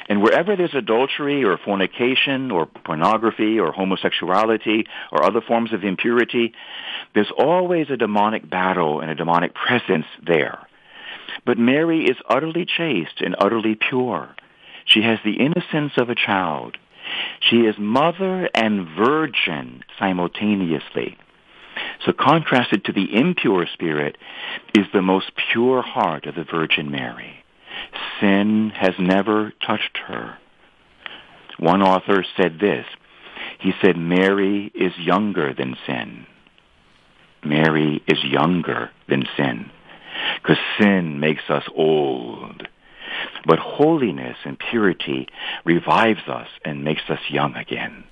[0.08, 6.54] And wherever there's adultery or fornication or pornography or homosexuality or other forms of impurity,
[7.14, 10.66] there's always a demonic battle and a demonic presence there.
[11.44, 14.34] But Mary is utterly chaste and utterly pure.
[14.86, 16.78] She has the innocence of a child.
[17.40, 21.16] She is mother and virgin simultaneously.
[22.04, 24.16] So contrasted to the impure spirit
[24.74, 27.44] is the most pure heart of the Virgin Mary.
[28.20, 30.38] Sin has never touched her.
[31.58, 32.86] One author said this.
[33.60, 36.26] He said, Mary is younger than sin.
[37.44, 39.70] Mary is younger than sin.
[40.40, 42.66] Because sin makes us old.
[43.46, 45.28] But holiness and purity
[45.64, 48.04] revives us and makes us young again.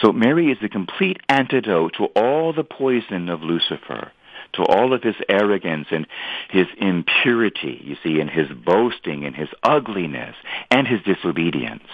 [0.00, 4.12] So Mary is the complete antidote to all the poison of Lucifer,
[4.54, 6.06] to all of his arrogance and
[6.50, 10.36] his impurity, you see, and his boasting and his ugliness
[10.70, 11.88] and his disobedience.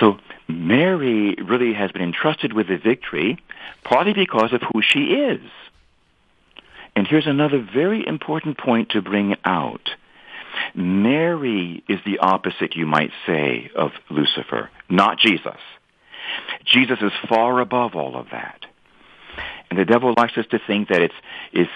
[0.00, 3.38] So Mary really has been entrusted with the victory
[3.84, 5.40] partly because of who she is.
[6.96, 9.90] And here's another very important point to bring out.
[10.74, 15.58] Mary is the opposite, you might say, of Lucifer, not Jesus.
[16.64, 18.66] Jesus is far above all of that.
[19.70, 21.14] And the devil likes us to think that it's,
[21.52, 21.70] it's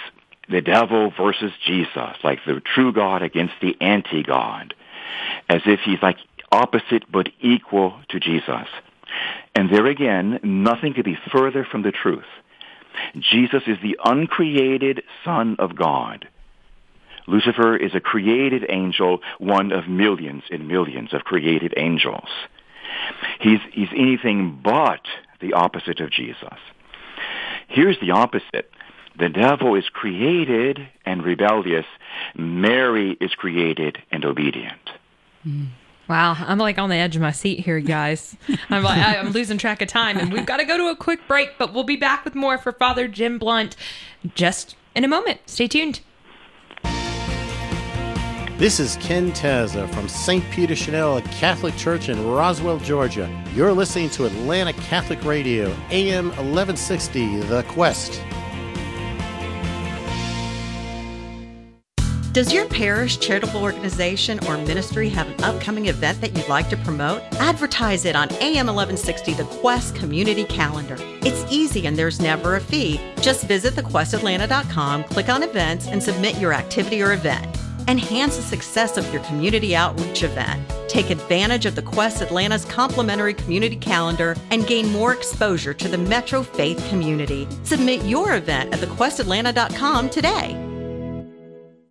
[0.48, 4.74] the devil versus Jesus, like the true God against the anti-God,
[5.48, 6.16] as if he's like
[6.50, 8.68] opposite but equal to Jesus.
[9.54, 12.24] And there again, nothing could be further from the truth.
[13.18, 16.28] Jesus is the uncreated Son of God.
[17.28, 22.28] Lucifer is a created angel, one of millions and millions of created angels.
[23.40, 25.02] He's, he's anything but
[25.40, 26.58] the opposite of Jesus.
[27.68, 28.70] Here's the opposite.
[29.18, 31.86] The devil is created and rebellious.
[32.34, 34.90] Mary is created and obedient.
[35.42, 35.64] Hmm.
[36.08, 38.34] Wow, I'm like on the edge of my seat here, guys.
[38.70, 41.20] I'm like I'm losing track of time, and we've got to go to a quick
[41.28, 41.58] break.
[41.58, 43.76] But we'll be back with more for Father Jim Blount
[44.34, 45.40] just in a moment.
[45.44, 46.00] Stay tuned.
[48.58, 50.44] This is Ken Tazza from St.
[50.50, 53.30] Peter Chanel Catholic Church in Roswell, Georgia.
[53.54, 58.20] You're listening to Atlanta Catholic Radio, AM 1160, The Quest.
[62.32, 66.76] Does your parish, charitable organization, or ministry have an upcoming event that you'd like to
[66.78, 67.22] promote?
[67.34, 70.96] Advertise it on AM 1160 The Quest Community Calendar.
[71.22, 73.00] It's easy and there's never a fee.
[73.20, 77.56] Just visit thequestatlanta.com, click on events, and submit your activity or event.
[77.88, 80.60] Enhance the success of your community outreach event.
[80.88, 85.96] Take advantage of the Quest Atlanta's complimentary community calendar and gain more exposure to the
[85.96, 87.48] Metro faith community.
[87.64, 90.52] Submit your event at thequestatlanta.com today.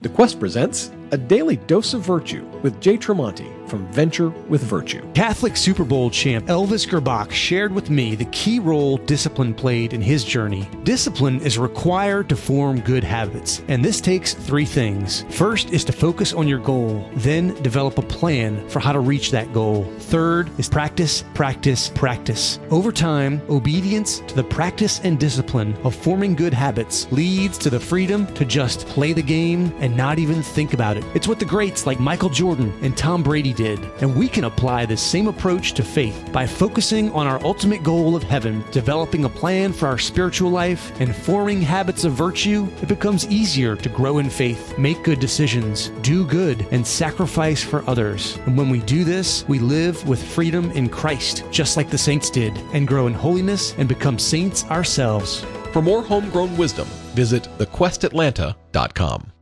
[0.02, 5.02] The Quest presents A Daily Dose of Virtue with Jay Tremonti from Venture with Virtue.
[5.14, 10.02] Catholic Super Bowl champ Elvis Grbac shared with me the key role discipline played in
[10.02, 10.68] his journey.
[10.84, 15.26] Discipline is required to form good habits, and this takes three things.
[15.30, 19.32] First is to focus on your goal, then develop a plan for how to reach
[19.32, 19.84] that goal.
[20.00, 22.60] Third is practice, practice, practice.
[22.70, 27.80] Over time, obedience to the practice and discipline of forming good habits leads to the
[27.80, 31.04] freedom to just play the game and not even think about it.
[31.14, 34.86] It's what the greats like Michael Jordan and Tom Brady did, and we can apply
[34.86, 39.30] this same approach to faith by focusing on our ultimate goal of heaven, developing a
[39.30, 42.68] plan for our spiritual life, and forming habits of virtue.
[42.82, 47.84] It becomes easier to grow in faith, make good decisions, do good, and sacrifice for
[47.90, 48.38] others.
[48.46, 52.30] And when we do this, we live with freedom in Christ, just like the saints
[52.30, 55.44] did, and grow in holiness and become saints ourselves.
[55.74, 59.37] For more homegrown wisdom, visit thequestatlanta.com.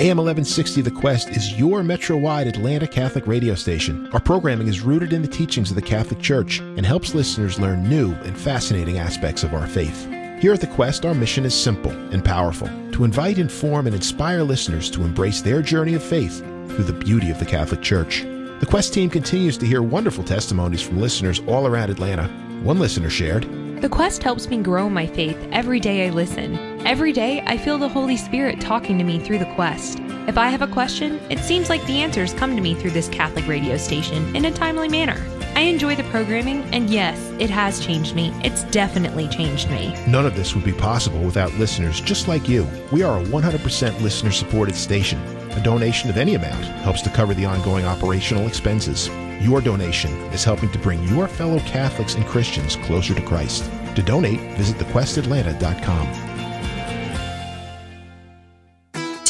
[0.00, 4.08] AM 1160 The Quest is your metro wide Atlanta Catholic radio station.
[4.14, 7.86] Our programming is rooted in the teachings of the Catholic Church and helps listeners learn
[7.86, 10.06] new and fascinating aspects of our faith.
[10.40, 14.42] Here at The Quest, our mission is simple and powerful to invite, inform, and inspire
[14.42, 18.22] listeners to embrace their journey of faith through the beauty of the Catholic Church.
[18.22, 22.26] The Quest team continues to hear wonderful testimonies from listeners all around Atlanta.
[22.62, 23.42] One listener shared,
[23.82, 26.69] The Quest helps me grow my faith every day I listen.
[26.90, 30.00] Every day I feel the Holy Spirit talking to me through the Quest.
[30.26, 33.06] If I have a question, it seems like the answers come to me through this
[33.06, 35.24] Catholic radio station in a timely manner.
[35.54, 38.32] I enjoy the programming, and yes, it has changed me.
[38.42, 39.94] It's definitely changed me.
[40.08, 42.66] None of this would be possible without listeners just like you.
[42.90, 45.20] We are a 100% listener supported station.
[45.52, 49.08] A donation of any amount helps to cover the ongoing operational expenses.
[49.40, 53.70] Your donation is helping to bring your fellow Catholics and Christians closer to Christ.
[53.94, 56.29] To donate, visit thequestatlanta.com.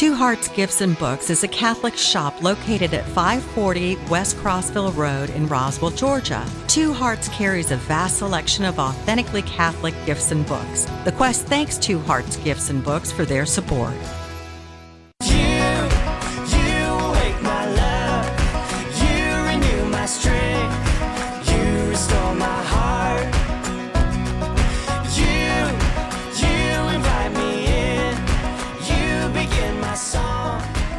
[0.01, 5.29] Two Hearts Gifts and Books is a Catholic shop located at 540 West Crossville Road
[5.29, 6.43] in Roswell, Georgia.
[6.67, 10.85] Two Hearts carries a vast selection of authentically Catholic gifts and books.
[11.05, 13.93] The Quest thanks Two Hearts Gifts and Books for their support.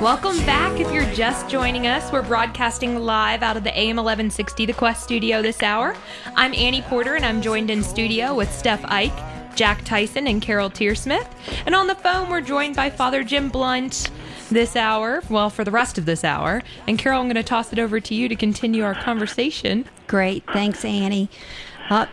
[0.03, 0.81] Welcome back.
[0.81, 5.05] If you're just joining us, we're broadcasting live out of the AM 1160 The Quest
[5.05, 5.95] studio this hour.
[6.35, 9.17] I'm Annie Porter, and I'm joined in studio with Steph Ike,
[9.55, 11.29] Jack Tyson, and Carol Tearsmith.
[11.67, 14.11] And on the phone, we're joined by Father Jim Blount
[14.51, 16.65] this hour, well, for the rest of this hour.
[16.89, 19.85] And Carol, I'm going to toss it over to you to continue our conversation.
[20.09, 20.43] Great.
[20.53, 21.31] Thanks, Annie.
[21.91, 22.07] Uh,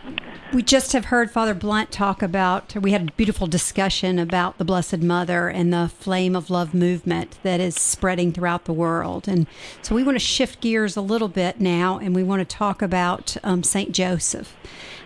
[0.52, 4.64] we just have heard Father Blount talk about, we had a beautiful discussion about the
[4.64, 9.28] Blessed Mother and the flame of love movement that is spreading throughout the world.
[9.28, 9.46] And
[9.82, 12.82] so we want to shift gears a little bit now and we want to talk
[12.82, 13.92] about um, St.
[13.92, 14.56] Joseph.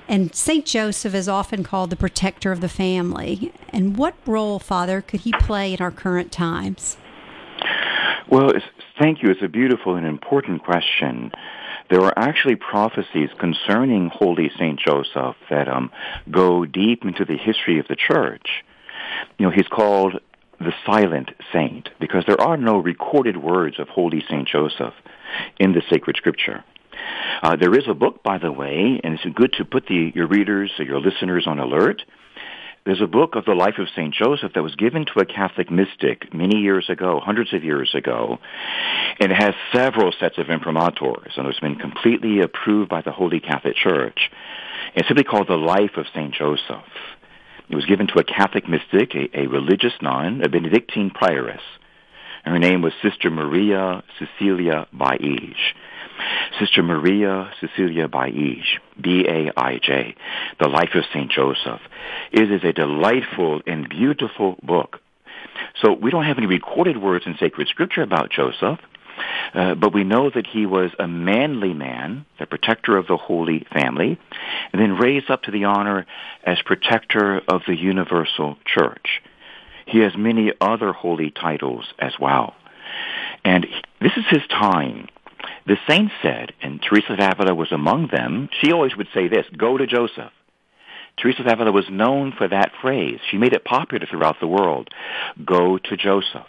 [0.08, 0.64] And St.
[0.64, 3.52] Joseph is often called the protector of the family.
[3.68, 6.96] And what role, Father, could he play in our current times?
[8.30, 8.50] Well,
[8.98, 9.30] thank you.
[9.30, 11.32] It's a beautiful and important question
[11.90, 15.90] there are actually prophecies concerning Holy Saint Joseph that um,
[16.30, 18.64] go deep into the history of the church.
[19.38, 20.20] You know, he's called
[20.58, 24.94] the silent saint because there are no recorded words of Holy Saint Joseph
[25.58, 26.64] in the sacred scripture.
[27.42, 30.26] Uh, there is a book, by the way, and it's good to put the, your
[30.26, 32.02] readers or your listeners on alert.
[32.84, 34.12] There's a book of the life of St.
[34.12, 38.38] Joseph that was given to a Catholic mystic many years ago, hundreds of years ago,
[39.18, 43.40] and it has several sets of imprimaturs, and it's been completely approved by the Holy
[43.40, 44.30] Catholic Church.
[44.94, 46.34] It's simply called The Life of St.
[46.34, 46.84] Joseph.
[47.70, 51.62] It was given to a Catholic mystic, a, a religious nun, a Benedictine prioress.
[52.44, 55.56] Her name was Sister Maria Cecilia Baij.
[56.58, 58.62] Sister Maria Cecilia Baij,
[59.00, 60.14] B-A-I-J,
[60.60, 61.30] The Life of St.
[61.30, 61.80] Joseph.
[62.32, 65.00] It is a delightful and beautiful book.
[65.82, 68.78] So we don't have any recorded words in sacred scripture about Joseph,
[69.54, 73.66] uh, but we know that he was a manly man, the protector of the Holy
[73.72, 74.18] Family,
[74.72, 76.06] and then raised up to the honor
[76.44, 79.22] as protector of the universal church.
[79.86, 82.54] He has many other holy titles as well.
[83.44, 83.66] And
[84.00, 85.08] this is his time
[85.66, 89.46] the saints said, and Teresa of Avila was among them, she always would say this,
[89.56, 90.32] go to Joseph.
[91.16, 93.20] Teresa of Avila was known for that phrase.
[93.30, 94.90] She made it popular throughout the world.
[95.44, 96.46] Go to Joseph.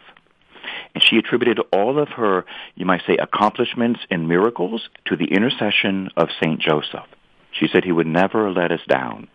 [0.93, 6.09] And she attributed all of her, you might say, accomplishments and miracles to the intercession
[6.17, 6.59] of St.
[6.59, 7.05] Joseph.
[7.51, 9.27] She said he would never let us down.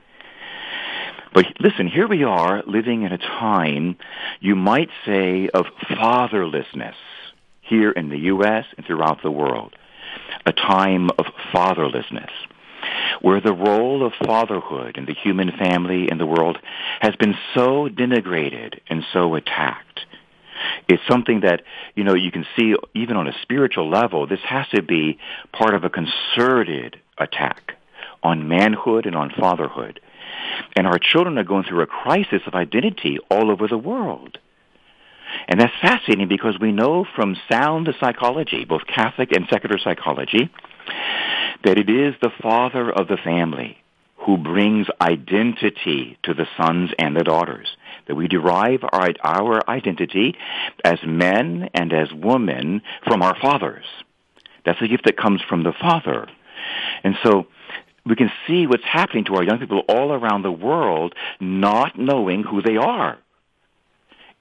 [1.33, 3.97] But listen, here we are living in a time,
[4.41, 6.95] you might say, of fatherlessness
[7.71, 8.67] here in the U.S.
[8.77, 9.75] and throughout the world,
[10.45, 12.31] a time of fatherlessness,
[13.23, 16.59] where the role of fatherhood in the human family and the world
[17.01, 20.01] has been so denigrated and so attacked.
[20.89, 21.63] It's something that,
[21.95, 25.19] you know, you can see even on a spiritual level, this has to be
[25.53, 27.75] part of a concerted attack
[28.23, 30.01] on manhood and on fatherhood.
[30.77, 34.39] And our children are going through a crisis of identity all over the world.
[35.49, 40.51] And that's fascinating because we know from sound psychology, both Catholic and secular psychology,
[41.65, 43.77] that it is the father of the family
[44.27, 47.69] who brings identity to the sons and the daughters.
[48.07, 50.37] That we derive our, our identity
[50.85, 53.85] as men and as women from our fathers.
[54.65, 56.29] That's a gift that comes from the father.
[57.03, 57.47] And so
[58.05, 62.43] we can see what's happening to our young people all around the world not knowing
[62.43, 63.19] who they are.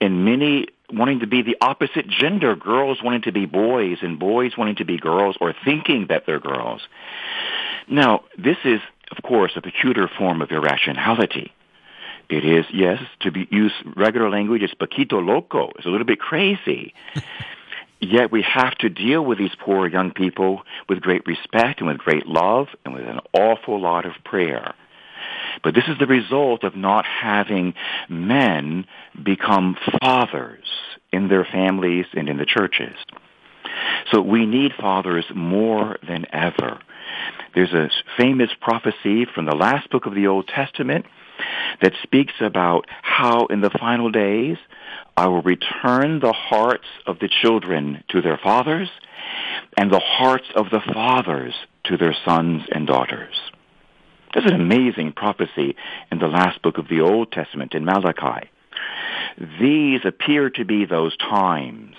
[0.01, 4.57] In many wanting to be the opposite gender, girls wanting to be boys and boys
[4.57, 6.81] wanting to be girls or thinking that they're girls.
[7.87, 8.81] Now, this is,
[9.11, 11.51] of course, a peculiar form of irrationality.
[12.29, 15.71] It is, yes, to be, use regular language, it's poquito loco.
[15.77, 16.93] It's a little bit crazy.
[18.01, 21.97] Yet we have to deal with these poor young people with great respect and with
[21.97, 24.73] great love and with an awful lot of prayer.
[25.63, 27.73] But this is the result of not having
[28.07, 28.85] men
[29.21, 30.65] become fathers
[31.11, 32.95] in their families and in the churches.
[34.11, 36.79] So we need fathers more than ever.
[37.55, 41.05] There's a famous prophecy from the last book of the Old Testament
[41.81, 44.57] that speaks about how in the final days
[45.15, 48.89] I will return the hearts of the children to their fathers
[49.77, 51.53] and the hearts of the fathers
[51.85, 53.35] to their sons and daughters.
[54.33, 55.75] There's an amazing prophecy
[56.11, 58.49] in the last book of the Old Testament in Malachi.
[59.59, 61.95] these appear to be those times.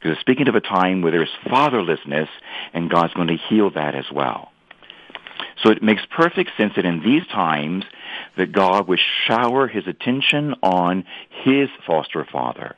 [0.00, 2.28] Because speaking of a time where there's fatherlessness,
[2.72, 4.52] and God's going to heal that as well.
[5.62, 7.84] So it makes perfect sense that in these times
[8.36, 11.04] that God would shower his attention on
[11.44, 12.76] his foster father.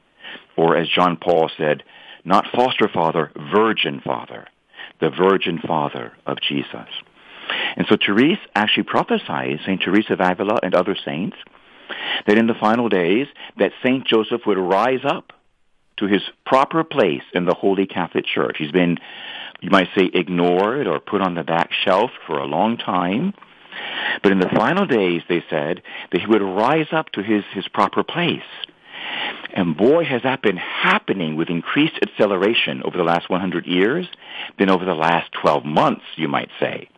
[0.57, 1.83] Or as John Paul said,
[2.25, 4.47] not foster father, virgin father.
[5.01, 6.89] The virgin father of Jesus.
[7.77, 9.81] And so Therese actually prophesied, St.
[9.81, 11.37] Teresa of Avila and other saints,
[12.27, 13.27] that in the final days
[13.59, 14.07] that St.
[14.07, 15.33] Joseph would rise up
[15.99, 18.57] to his proper place in the Holy Catholic Church.
[18.59, 18.99] He's been,
[19.61, 23.35] you might say, ignored or put on the back shelf for a long time.
[24.23, 27.69] But in the final days, they said that he would rise up to his, his
[27.69, 28.43] proper place.
[29.53, 34.07] And boy, has that been happening with increased acceleration over the last 100 years
[34.59, 36.89] than over the last 12 months, you might say.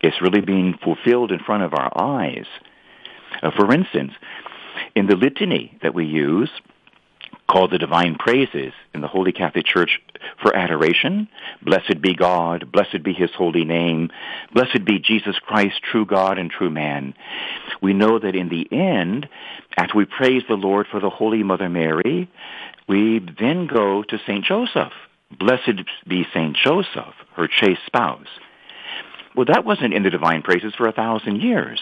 [0.00, 2.46] It's really being fulfilled in front of our eyes.
[3.42, 4.12] Uh, for instance,
[4.94, 6.50] in the litany that we use,
[7.50, 10.00] called the Divine Praises in the Holy Catholic Church
[10.40, 11.28] for adoration.
[11.62, 14.10] Blessed be God, blessed be his holy name,
[14.54, 17.14] blessed be Jesus Christ, true God and true man.
[17.82, 19.28] We know that in the end,
[19.76, 22.30] after we praise the Lord for the Holy Mother Mary,
[22.88, 24.44] we then go to St.
[24.44, 24.92] Joseph.
[25.36, 26.56] Blessed be St.
[26.56, 28.28] Joseph, her chaste spouse.
[29.36, 31.80] Well, that wasn't in the Divine Praises for a thousand years.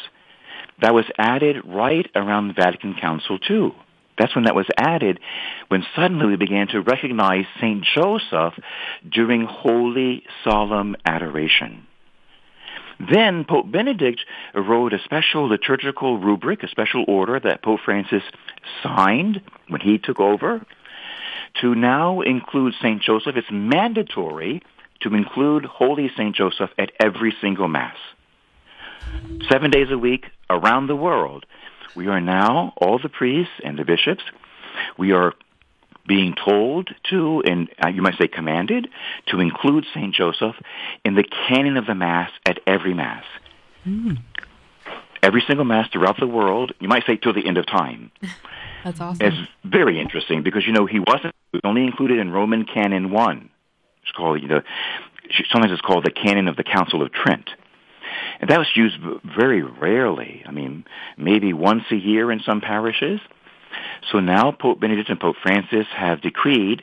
[0.81, 3.73] That was added right around the Vatican Council, too.
[4.19, 5.21] That's when that was added,
[5.69, 7.85] when suddenly we began to recognize St.
[7.95, 8.55] Joseph
[9.09, 11.87] during holy, solemn adoration.
[12.99, 14.21] Then Pope Benedict
[14.55, 18.25] wrote a special liturgical rubric, a special order that Pope Francis
[18.83, 20.67] signed when he took over
[21.61, 23.01] to now include St.
[23.01, 23.37] Joseph.
[23.37, 24.63] It's mandatory
[25.01, 26.35] to include Holy St.
[26.35, 27.97] Joseph at every single Mass.
[29.51, 31.47] Seven days a week around the world,
[31.95, 34.23] we are now, all the priests and the bishops,
[34.97, 35.35] we are
[36.07, 38.89] being told to, and uh, you might say commanded,
[39.27, 40.15] to include St.
[40.15, 40.57] Joseph
[41.05, 43.25] in the canon of the Mass at every Mass.
[43.87, 44.19] Mm.
[45.23, 48.11] Every single Mass throughout the world, you might say till the end of time.
[48.85, 49.27] That's awesome.
[49.27, 53.11] It's very interesting because, you know, he wasn't he was only included in Roman Canon
[53.11, 53.51] 1.
[54.09, 54.63] It's called, you know,
[55.51, 57.51] sometimes it's called the Canon of the Council of Trent.
[58.41, 58.97] And that was used
[59.37, 60.43] very rarely.
[60.47, 60.85] I mean,
[61.17, 63.21] maybe once a year in some parishes.
[64.11, 66.83] So now Pope Benedict and Pope Francis have decreed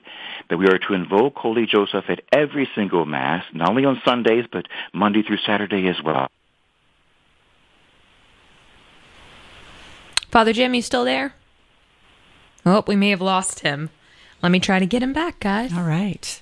[0.50, 4.46] that we are to invoke Holy Joseph at every single Mass, not only on Sundays,
[4.52, 6.28] but Monday through Saturday as well.
[10.30, 11.34] Father Jim, you still there?
[12.66, 13.90] Oh, we may have lost him.
[14.44, 15.74] Let me try to get him back, guys.
[15.74, 16.42] All right.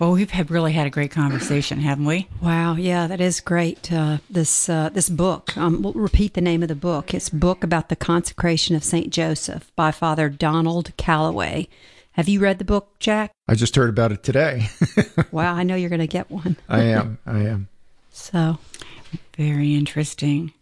[0.00, 2.26] Well, we've had really had a great conversation, haven't we?
[2.40, 3.92] Wow, yeah, that is great.
[3.92, 5.54] Uh, this uh, this book.
[5.58, 7.12] Um, we'll repeat the name of the book.
[7.12, 11.68] It's book about the consecration of Saint Joseph by Father Donald Calloway.
[12.12, 13.30] Have you read the book, Jack?
[13.46, 14.70] I just heard about it today.
[15.32, 16.56] wow, I know you're going to get one.
[16.66, 17.18] I am.
[17.26, 17.68] I am.
[18.10, 18.56] So,
[19.36, 20.54] very interesting.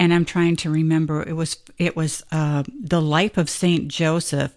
[0.00, 1.22] And I'm trying to remember.
[1.22, 4.56] It was it was uh, the life of Saint Joseph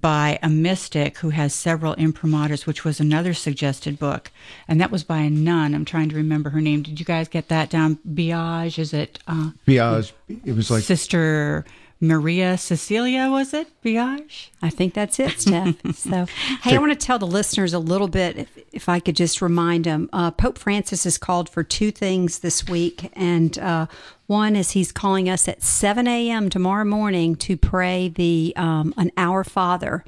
[0.00, 4.32] by a mystic who has several imprimaturs, which was another suggested book.
[4.66, 5.74] And that was by a nun.
[5.74, 6.82] I'm trying to remember her name.
[6.82, 7.98] Did you guys get that down?
[8.08, 9.20] Biage, is it?
[9.28, 10.12] Uh, Biage.
[10.28, 10.82] It was like.
[10.82, 11.64] Sister
[12.06, 13.68] Maria Cecilia, was it?
[13.82, 14.48] Biage?
[14.62, 15.76] I think that's it, Steph.
[15.94, 16.26] so,
[16.62, 19.40] hey, I want to tell the listeners a little bit, if, if I could just
[19.42, 20.08] remind them.
[20.12, 23.86] Uh, Pope Francis has called for two things this week, and uh,
[24.26, 26.50] one is he's calling us at 7 a.m.
[26.50, 30.04] tomorrow morning to pray the um, an Our Father,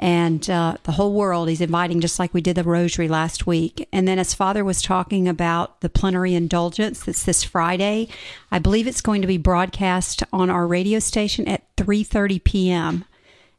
[0.00, 1.48] and uh, the whole world.
[1.48, 3.86] He's inviting, just like we did the Rosary last week.
[3.92, 8.08] And then, as Father was talking about the plenary indulgence that's this Friday,
[8.50, 13.04] I believe it's going to be broadcast on our radio station at 3:30 p.m.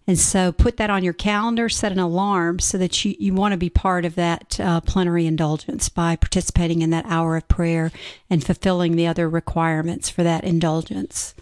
[0.08, 3.52] And so, put that on your calendar, set an alarm so that you, you want
[3.52, 7.92] to be part of that uh, plenary indulgence by participating in that hour of prayer
[8.32, 11.36] and fulfilling the other requirements for that indulgence.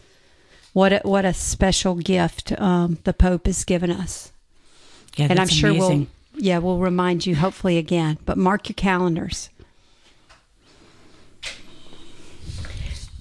[0.73, 4.33] What a, what a special gift um, the Pope has given us.
[5.19, 6.07] Yeah, and I'm sure amazing.
[6.33, 8.17] we'll yeah we'll remind you hopefully again.
[8.25, 9.49] But mark your calendars.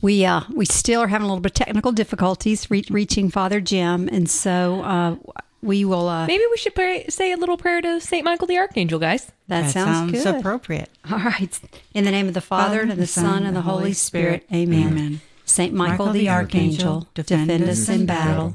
[0.01, 3.61] We uh we still are having a little bit of technical difficulties re- reaching Father
[3.61, 5.16] Jim, and so uh,
[5.61, 6.09] we will.
[6.09, 9.26] Uh, Maybe we should pray, say a little prayer to Saint Michael the Archangel, guys.
[9.49, 10.36] That, That sounds, sounds good.
[10.36, 10.88] appropriate.
[11.11, 11.59] All right.
[11.94, 14.46] In the name of the Father, and of the Son, and the Holy Spirit.
[14.55, 14.86] Amen.
[14.88, 15.20] Amen.
[15.44, 18.55] Saint Michael the Archangel, defend us in battle.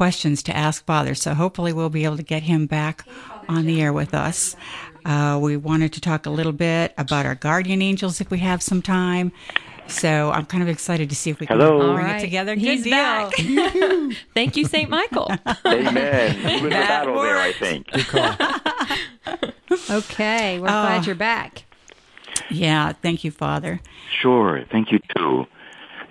[0.00, 3.02] questions to ask Father, so hopefully we'll be able to get him back
[3.48, 4.54] on the air with us.
[5.06, 8.62] Uh, we wanted to talk a little bit about our guardian angels if we have
[8.62, 9.32] some time.
[9.86, 11.94] So I'm kind of excited to see if we can Hello.
[11.94, 12.54] bring All it together.
[12.56, 12.90] He's deal.
[12.90, 13.32] back.
[14.34, 14.90] Thank you, St.
[14.90, 15.32] Michael.
[15.64, 16.44] Amen.
[16.44, 17.86] Win the That battle there, I think.
[19.90, 20.82] Okay, we're Oh.
[20.82, 21.64] glad you're back.
[22.50, 23.80] Yeah, thank you, Father.
[24.20, 24.64] Sure.
[24.70, 25.46] Thank you, too.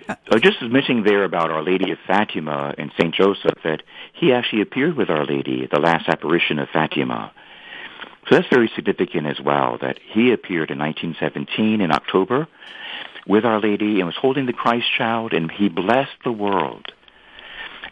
[0.08, 3.14] Uh, just mentioning there about Our Lady of Fatima and St.
[3.14, 3.82] Joseph that
[4.12, 7.32] he actually appeared with Our Lady at the last apparition of Fatima.
[8.28, 12.48] So that's very significant as well, that he appeared in 1917 in October
[13.26, 16.92] with Our Lady and was holding the Christ child and he blessed the world.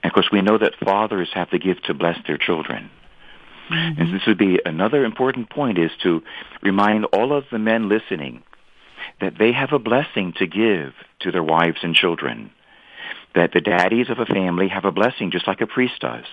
[0.02, 2.90] And of course we know that fathers have the gift to bless their children.
[3.70, 6.22] And this would be another important point is to
[6.62, 8.42] remind all of the men listening
[9.20, 12.50] that they have a blessing to give to their wives and children.
[13.34, 16.24] That the daddies of a family have a blessing just like a priest does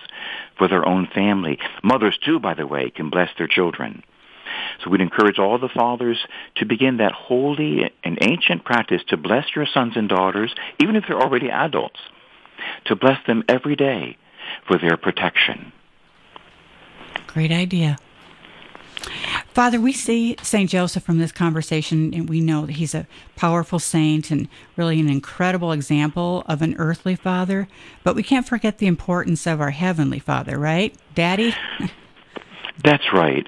[0.56, 1.58] for their own family.
[1.82, 4.04] Mothers too, by the way, can bless their children.
[4.82, 6.18] So we'd encourage all the fathers
[6.56, 11.04] to begin that holy and ancient practice to bless your sons and daughters, even if
[11.06, 12.00] they're already adults,
[12.86, 14.16] to bless them every day
[14.66, 15.72] for their protection.
[17.26, 17.96] Great idea.
[19.52, 20.70] Father, we see St.
[20.70, 25.10] Joseph from this conversation, and we know that he's a powerful saint and really an
[25.10, 27.68] incredible example of an earthly father.
[28.02, 30.96] But we can't forget the importance of our heavenly father, right?
[31.14, 31.54] Daddy?
[32.84, 33.46] That's right.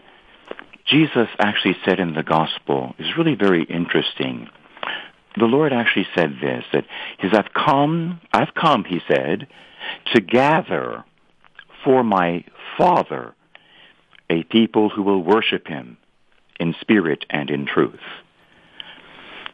[0.87, 4.49] Jesus actually said in the gospel, is really very interesting.
[5.39, 6.85] The Lord actually said this, that
[7.19, 9.49] he says, I've come, I've come, he said,
[10.15, 11.05] to gather
[11.83, 12.45] for my
[12.77, 13.35] Father
[14.31, 15.97] a people who will worship him
[16.59, 18.01] in spirit and in truth.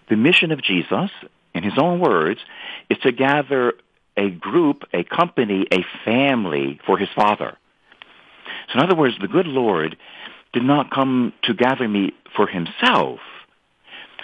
[0.08, 1.10] The mission of Jesus,
[1.54, 2.40] in his own words,
[2.88, 3.74] is to gather
[4.16, 7.56] a group, a company, a family for his Father.
[8.68, 9.96] So in other words, the good Lord
[10.52, 13.20] did not come to gather me for himself.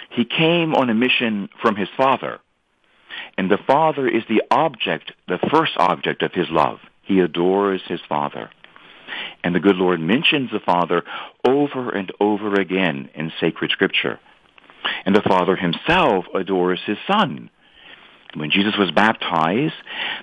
[0.09, 2.39] He came on a mission from his Father.
[3.37, 6.79] And the Father is the object, the first object of his love.
[7.03, 8.49] He adores his Father.
[9.43, 11.03] And the good Lord mentions the Father
[11.45, 14.19] over and over again in sacred scripture.
[15.05, 17.49] And the Father himself adores his Son.
[18.35, 19.73] When Jesus was baptized,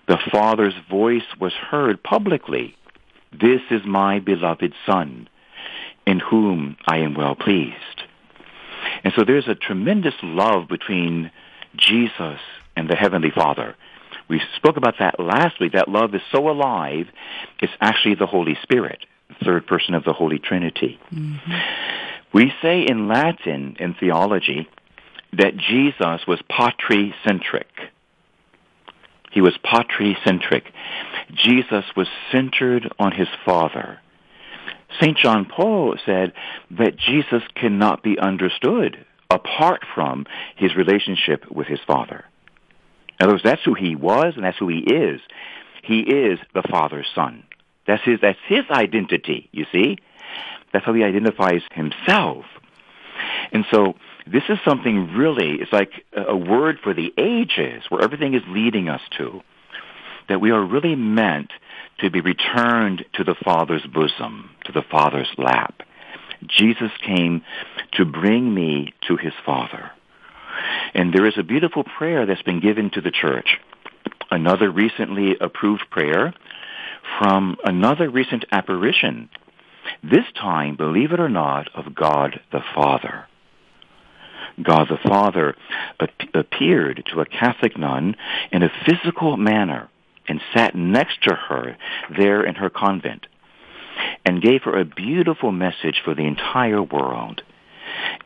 [0.07, 2.77] the Father's voice was heard publicly.
[3.33, 5.29] This is my beloved Son,
[6.07, 8.05] in whom I am well pleased.
[9.03, 11.31] And so there's a tremendous love between
[11.77, 12.39] Jesus
[12.77, 13.75] and the Heavenly Father.
[14.29, 15.73] We spoke about that last week.
[15.73, 17.07] That love is so alive,
[17.61, 20.99] it's actually the Holy Spirit, the third person of the Holy Trinity.
[21.13, 21.53] Mm-hmm.
[22.33, 24.69] We say in Latin, in theology,
[25.33, 27.67] that Jesus was patricentric.
[29.31, 30.63] He was patricentric.
[31.35, 33.99] Jesus was centered on his Father.
[35.01, 35.17] St.
[35.17, 36.33] John Paul said
[36.71, 42.25] that Jesus cannot be understood apart from his relationship with his Father.
[43.19, 45.21] In other words, that's who he was and that's who he is.
[45.83, 47.45] He is the Father's Son.
[47.87, 49.99] That's his, that's his identity, you see?
[50.73, 52.45] That's how he identifies himself.
[53.53, 53.95] And so
[54.27, 58.89] this is something really, it's like a word for the ages where everything is leading
[58.89, 59.43] us to.
[60.29, 61.53] That we are really meant
[61.99, 65.83] to be returned to the Father's bosom, to the Father's lap.
[66.47, 67.43] Jesus came
[67.93, 69.91] to bring me to his Father.
[70.95, 73.59] And there is a beautiful prayer that's been given to the church.
[74.31, 76.35] Another recently approved prayer
[77.19, 79.29] from another recent apparition.
[80.03, 83.27] This time, believe it or not, of God the Father.
[84.63, 85.55] God the Father
[86.01, 88.17] ap- appeared to a Catholic nun
[88.53, 89.89] in a physical manner
[90.29, 91.77] and sat next to her
[92.17, 93.27] there in her convent
[94.25, 97.43] and gave her a beautiful message for the entire world.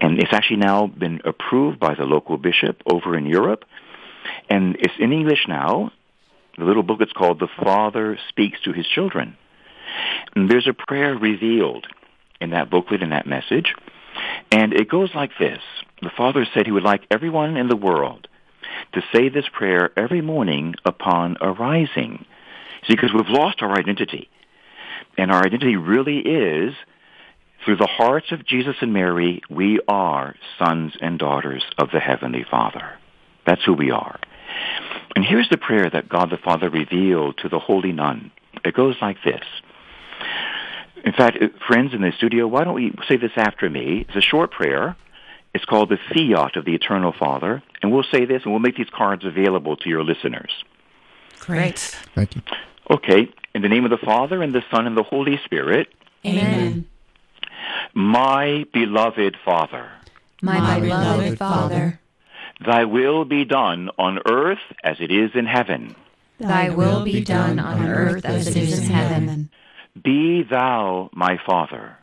[0.00, 3.64] And it's actually now been approved by the local bishop over in Europe.
[4.48, 5.92] And it's in English now.
[6.56, 9.36] The little book is called The Father Speaks to His Children.
[10.34, 11.86] And there's a prayer revealed
[12.40, 13.74] in that booklet, in that message.
[14.50, 15.60] And it goes like this.
[16.02, 18.28] The Father said he would like everyone in the world
[18.92, 22.24] to say this prayer every morning upon arising.
[22.86, 24.28] See, because we've lost our identity.
[25.16, 26.74] And our identity really is,
[27.64, 32.44] through the hearts of Jesus and Mary, we are sons and daughters of the Heavenly
[32.48, 32.98] Father.
[33.46, 34.18] That's who we are.
[35.16, 38.30] And here's the prayer that God the Father revealed to the holy nun.
[38.64, 39.42] It goes like this.
[41.04, 44.04] In fact, uh, friends in the studio, why don't we say this after me?
[44.08, 44.96] It's a short prayer.
[45.54, 47.62] It's called the Fiat of the Eternal Father.
[47.82, 50.52] And we'll say this, and we'll make these cards available to your listeners.
[51.38, 51.78] Great.
[52.14, 52.42] Thank you.
[52.90, 53.32] Okay.
[53.54, 55.88] In the name of the Father, and the Son, and the Holy Spirit.
[56.26, 56.86] Amen.
[57.94, 59.90] My beloved Father.
[60.42, 62.00] My, My beloved Father.
[62.60, 65.94] Thy will be done on earth as it is in heaven.
[66.38, 69.50] Thy will be done on earth as it is in heaven.
[70.00, 71.98] Be thou my Father.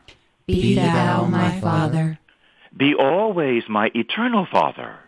[0.46, 2.18] Be thou my Father.
[2.76, 4.98] Be always my eternal Father.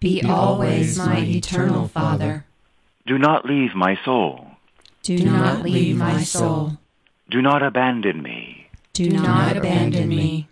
[0.00, 2.44] Be always my eternal Father.
[3.06, 4.52] Do not leave my soul.
[5.02, 6.78] Do not leave my soul.
[7.30, 8.61] Do not abandon me.
[8.94, 10.48] Do not abandon me.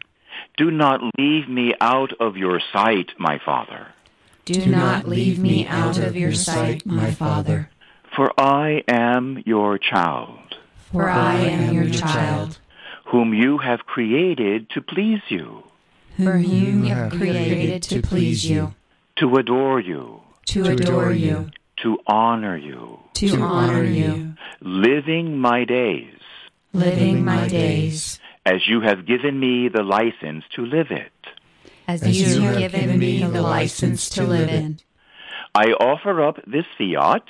[0.56, 3.88] Do not leave me out of your sight, my Father.
[4.46, 7.70] Do not leave me out of your sight, my Father.
[8.16, 10.56] For I am your child.
[10.90, 12.58] For I am your child.
[13.06, 15.64] Whom you have created to please you.
[16.16, 18.74] Whom you have created to please you.
[19.16, 20.22] To adore you.
[20.46, 21.50] To adore you.
[21.82, 23.00] To honor you.
[23.14, 24.34] To honor you.
[24.60, 26.14] Living my days.
[26.72, 28.18] Living my days.
[28.50, 31.12] As you have given me the license to live it.
[31.86, 34.84] As you have given me the license to live it.
[35.54, 37.24] I offer up this fiat.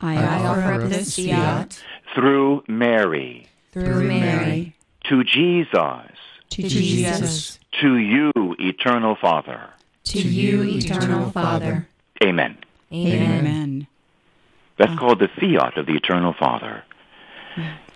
[0.00, 1.80] I, I offer up this fiat.
[2.14, 3.48] Through Mary.
[3.72, 4.74] Through Mary.
[5.04, 6.16] To Jesus.
[6.50, 7.60] To Jesus.
[7.80, 9.70] To you, eternal Father.
[10.06, 11.88] To you, eternal Father.
[12.24, 12.58] Amen.
[12.92, 13.38] Amen.
[13.38, 13.86] Amen.
[14.78, 16.82] That's called the fiat of the eternal Father.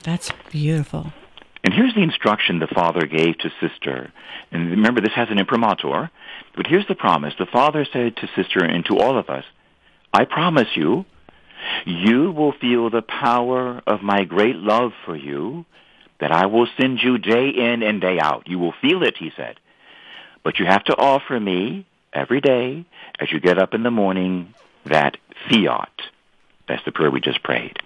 [0.05, 1.13] That's beautiful.
[1.63, 4.13] And here's the instruction the Father gave to Sister.
[4.51, 6.11] And remember, this has an imprimatur.
[6.57, 7.35] But here's the promise.
[7.39, 9.45] The Father said to Sister and to all of us,
[10.13, 11.05] I promise you,
[11.85, 15.67] you will feel the power of my great love for you,
[16.19, 18.49] that I will send you day in and day out.
[18.49, 19.59] You will feel it, he said.
[20.43, 22.85] But you have to offer me every day,
[23.19, 24.55] as you get up in the morning,
[24.87, 25.17] that
[25.49, 25.93] fiat.
[26.69, 27.77] That's the prayer we just prayed.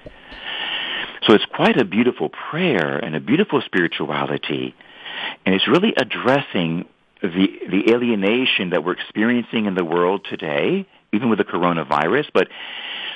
[1.26, 4.74] So it's quite a beautiful prayer and a beautiful spirituality.
[5.46, 6.86] And it's really addressing
[7.22, 12.48] the, the alienation that we're experiencing in the world today, even with the coronavirus, but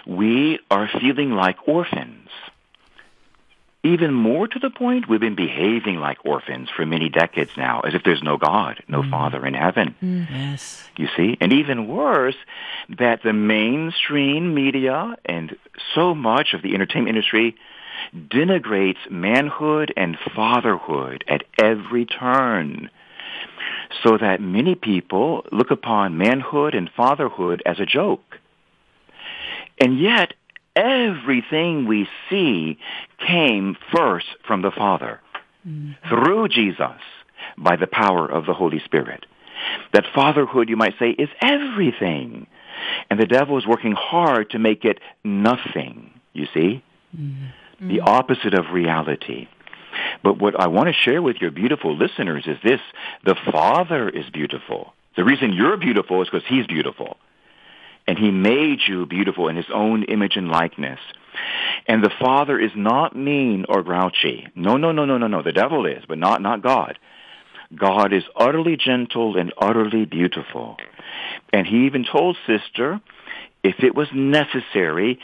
[0.06, 2.28] we are feeling like orphans.
[3.84, 7.94] Even more to the point, we've been behaving like orphans for many decades now, as
[7.94, 9.10] if there's no God, no mm.
[9.10, 9.94] Father in heaven.
[10.02, 10.28] Mm.
[10.30, 10.88] Yes.
[10.96, 11.36] You see?
[11.40, 12.34] And even worse,
[12.98, 15.56] that the mainstream media and
[15.94, 17.54] so much of the entertainment industry
[18.14, 22.90] denigrates manhood and fatherhood at every turn
[24.02, 28.38] so that many people look upon manhood and fatherhood as a joke.
[29.80, 30.34] And yet,
[30.76, 32.78] everything we see
[33.26, 35.20] came first from the Father
[35.66, 35.92] mm-hmm.
[36.08, 37.00] through Jesus
[37.56, 39.26] by the power of the Holy Spirit.
[39.92, 42.46] That fatherhood, you might say, is everything.
[43.10, 46.82] And the devil is working hard to make it nothing, you see?
[47.16, 47.46] Mm-hmm
[47.80, 48.08] the mm-hmm.
[48.08, 49.48] opposite of reality.
[50.22, 52.80] But what I want to share with your beautiful listeners is this.
[53.24, 54.94] The Father is beautiful.
[55.16, 57.16] The reason you're beautiful is because He's beautiful.
[58.06, 61.00] And He made you beautiful in His own image and likeness.
[61.86, 64.48] And the Father is not mean or grouchy.
[64.54, 65.42] No, no, no, no, no, no.
[65.42, 66.98] The devil is, but not, not God.
[67.74, 70.76] God is utterly gentle and utterly beautiful.
[71.52, 73.00] And he even told sister,
[73.62, 75.18] if it was necessary,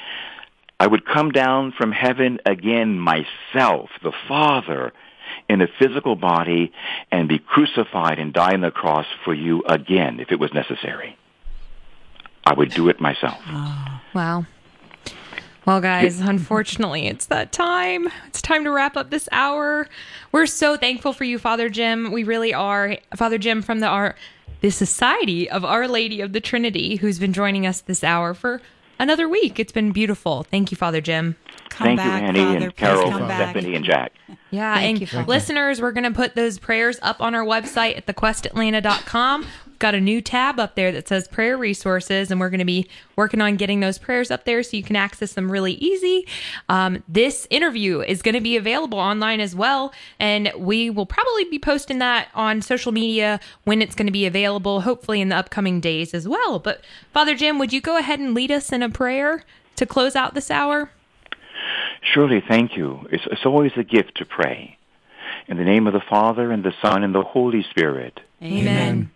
[0.81, 4.93] I would come down from heaven again myself, the Father,
[5.49, 6.73] in a physical body
[7.11, 11.17] and be crucified and die on the cross for you again if it was necessary.
[12.45, 13.41] I would do it myself.
[13.49, 14.47] Oh, wow.
[15.67, 18.11] Well, guys, unfortunately, it's that time.
[18.27, 19.89] It's time to wrap up this hour.
[20.31, 22.13] We're so thankful for you, Father Jim.
[22.13, 22.99] We really are.
[23.17, 24.15] Father Jim from the Our
[24.61, 28.61] the Society of Our Lady of the Trinity, who's been joining us this hour for
[28.99, 29.59] another week.
[29.59, 30.43] It's been beautiful.
[30.45, 31.37] Thank you, Father Jim.
[31.69, 34.13] Come Thank back, you, Annie Father, and Carol, and Stephanie, and Jack.
[34.51, 37.97] Yeah, Thank and you, listeners, we're going to put those prayers up on our website
[37.97, 39.47] at thequestatlanta.com
[39.85, 42.89] got a new tab up there that says prayer resources, and we're going to be
[43.17, 46.27] working on getting those prayers up there so you can access them really easy.
[46.71, 51.45] Um, this interview is going to be available online as well, and we will probably
[51.51, 55.37] be posting that on social media when it's going to be available, hopefully in the
[55.37, 56.59] upcoming days as well.
[56.59, 56.83] But
[57.13, 59.45] Father Jim, would you go ahead and lead us in a prayer
[59.77, 60.93] to close out this hour?
[62.01, 63.07] Surely, thank you.
[63.13, 64.79] It's, it's always a gift to pray.
[65.47, 68.21] In the name of the Father, and the Son, and the Holy Spirit.
[68.43, 69.11] Amen.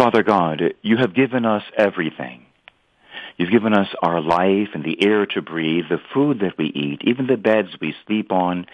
[0.00, 2.46] Father God, you have given us everything.
[3.36, 7.02] You've given us our life and the air to breathe, the food that we eat,
[7.04, 8.64] even the beds we sleep on,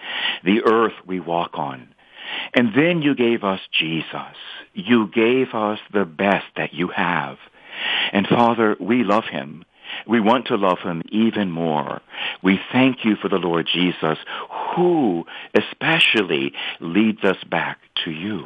[0.45, 1.89] the earth we walk on.
[2.53, 4.37] And then you gave us Jesus.
[4.73, 7.35] You gave us the best that you have.
[8.13, 9.65] And Father, we love him.
[10.07, 12.01] We want to love him even more.
[12.41, 14.17] We thank you for the Lord Jesus,
[14.77, 18.45] who especially leads us back to you.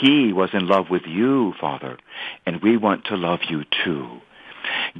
[0.00, 1.98] He was in love with you, Father,
[2.46, 4.20] and we want to love you too.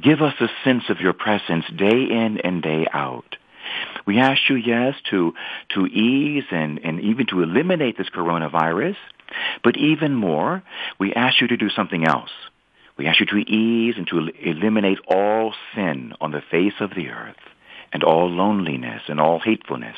[0.01, 3.35] Give us a sense of your presence day in and day out.
[4.05, 5.33] We ask you, yes, to,
[5.73, 8.95] to ease and, and even to eliminate this coronavirus,
[9.63, 10.63] but even more,
[10.99, 12.29] we ask you to do something else.
[12.97, 17.09] We ask you to ease and to eliminate all sin on the face of the
[17.09, 17.35] earth
[17.91, 19.97] and all loneliness and all hatefulness.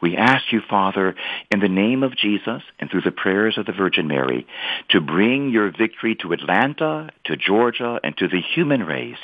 [0.00, 1.14] We ask you, Father,
[1.50, 4.46] in the name of Jesus and through the prayers of the Virgin Mary,
[4.90, 9.18] to bring your victory to Atlanta, to Georgia, and to the human race,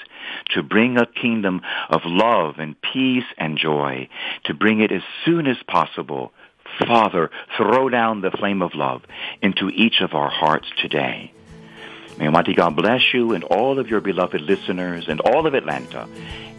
[0.51, 1.61] to bring a kingdom
[1.91, 4.09] of love and peace and joy,
[4.45, 6.33] to bring it as soon as possible.
[6.87, 9.03] Father, throw down the flame of love
[9.43, 11.33] into each of our hearts today.
[12.19, 16.09] May Almighty God bless you and all of your beloved listeners and all of Atlanta.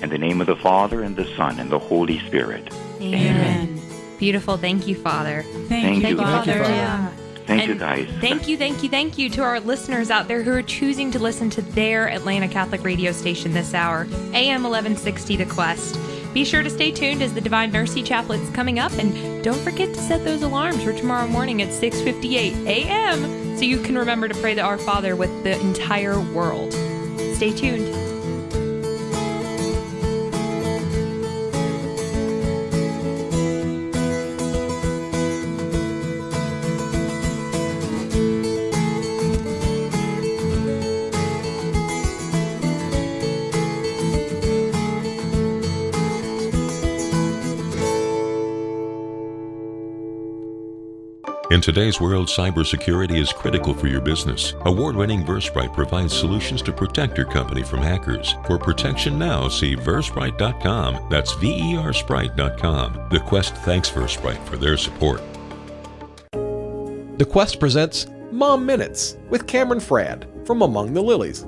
[0.01, 2.73] In the name of the Father and the Son and the Holy Spirit.
[2.99, 3.81] Amen.
[4.19, 4.57] Beautiful.
[4.57, 5.43] Thank you, Father.
[5.43, 6.53] Thank, thank you, Father.
[6.53, 7.11] Thank you, yeah.
[7.45, 8.09] Thank and you, guys.
[8.21, 11.19] Thank you, thank you, thank you to our listeners out there who are choosing to
[11.19, 15.95] listen to their Atlanta Catholic radio station this hour, AM 1160 The Quest.
[16.35, 19.93] Be sure to stay tuned as the Divine Mercy Chaplet's coming up, and don't forget
[19.93, 23.57] to set those alarms for tomorrow morning at 6:58 a.m.
[23.57, 26.73] so you can remember to pray the Our Father with the entire world.
[27.35, 28.04] Stay tuned.
[51.65, 54.53] Today's world, cybersecurity is critical for your business.
[54.65, 58.35] Award-winning Versprite provides solutions to protect your company from hackers.
[58.45, 61.07] For protection now, see Versprite.com.
[61.09, 63.07] That's V-E-R Sprite.com.
[63.09, 65.23] The Quest thanks Versprite for their support.
[66.31, 71.47] The Quest presents Mom Minutes with Cameron Frad from Among the Lilies.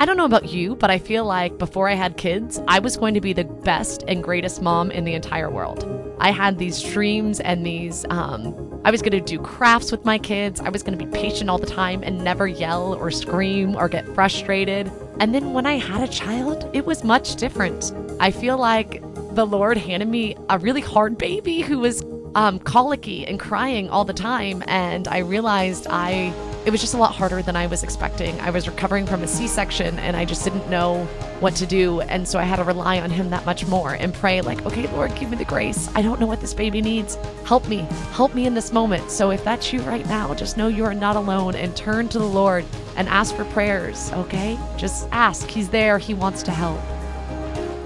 [0.00, 2.96] I don't know about you, but I feel like before I had kids, I was
[2.96, 6.09] going to be the best and greatest mom in the entire world.
[6.20, 10.18] I had these dreams and these, um, I was going to do crafts with my
[10.18, 10.60] kids.
[10.60, 13.88] I was going to be patient all the time and never yell or scream or
[13.88, 14.92] get frustrated.
[15.18, 17.92] And then when I had a child, it was much different.
[18.20, 19.00] I feel like
[19.34, 22.04] the Lord handed me a really hard baby who was
[22.34, 24.62] um, colicky and crying all the time.
[24.66, 26.34] And I realized I
[26.66, 28.38] it was just a lot harder than I was expecting.
[28.40, 31.04] I was recovering from a C section and I just didn't know
[31.40, 32.00] what to do.
[32.02, 34.86] And so I had to rely on Him that much more and pray, like, okay,
[34.88, 35.88] Lord, give me the grace.
[35.94, 37.16] I don't know what this baby needs.
[37.44, 37.86] Help me.
[38.12, 39.10] Help me in this moment.
[39.10, 42.18] So if that's you right now, just know you are not alone and turn to
[42.18, 42.64] the Lord
[42.96, 44.58] and ask for prayers, okay?
[44.76, 45.48] Just ask.
[45.48, 46.80] He's there, He wants to help.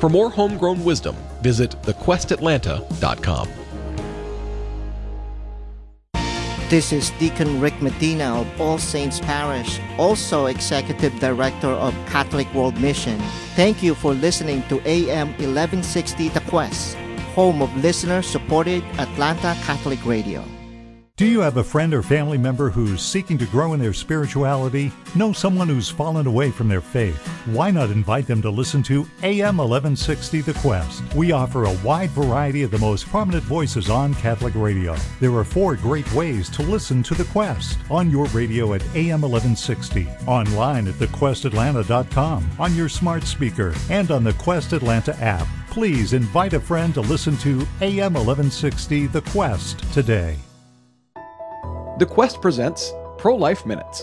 [0.01, 3.64] For more homegrown wisdom, visit thequestatlanta.com.
[6.71, 12.81] This is Deacon Rick Medina of All Saints Parish, also Executive Director of Catholic World
[12.81, 13.19] Mission.
[13.55, 16.97] Thank you for listening to AM 1160 The Quest,
[17.35, 20.43] home of listener supported Atlanta Catholic Radio.
[21.17, 24.91] Do you have a friend or family member who's seeking to grow in their spirituality?
[25.15, 27.25] Know someone who's fallen away from their faith?
[27.47, 31.05] Why not invite them to listen to AM 1160 The Quest?
[31.15, 34.97] We offer a wide variety of the most prominent voices on Catholic radio.
[35.21, 39.23] There are four great ways to listen to The Quest on your radio at AM
[39.23, 45.47] 1160, online at thequestatlanta.com, on your smart speaker, and on the Quest Atlanta app.
[45.71, 50.39] Please invite a friend to listen to AM 1160 The Quest today.
[51.97, 54.03] The Quest presents Pro Life Minutes.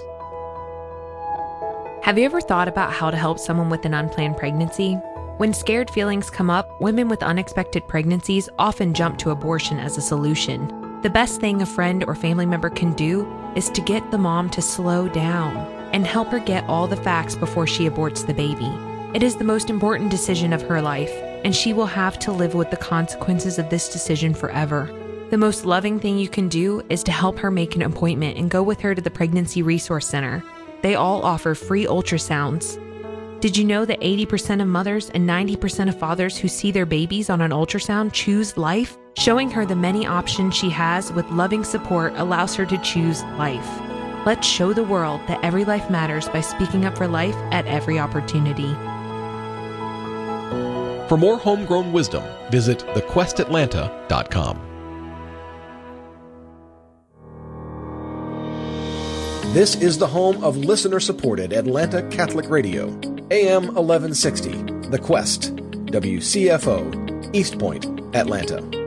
[2.03, 4.93] Have you ever thought about how to help someone with an unplanned pregnancy?
[5.35, 10.01] When scared feelings come up, women with unexpected pregnancies often jump to abortion as a
[10.01, 11.01] solution.
[11.01, 14.49] The best thing a friend or family member can do is to get the mom
[14.51, 15.57] to slow down
[15.91, 18.71] and help her get all the facts before she aborts the baby.
[19.13, 21.11] It is the most important decision of her life,
[21.43, 24.89] and she will have to live with the consequences of this decision forever.
[25.31, 28.51] The most loving thing you can do is to help her make an appointment and
[28.51, 30.43] go with her to the Pregnancy Resource Center.
[30.81, 32.77] They all offer free ultrasounds.
[33.39, 37.29] Did you know that 80% of mothers and 90% of fathers who see their babies
[37.29, 38.97] on an ultrasound choose life?
[39.15, 43.69] Showing her the many options she has with loving support allows her to choose life.
[44.25, 47.99] Let's show the world that every life matters by speaking up for life at every
[47.99, 48.73] opportunity.
[51.07, 54.70] For more homegrown wisdom, visit thequestatlanta.com.
[59.53, 62.87] This is the home of listener supported Atlanta Catholic Radio,
[63.31, 64.51] AM 1160,
[64.87, 65.53] The Quest,
[65.87, 67.85] WCFO, East Point,
[68.15, 68.80] Atlanta.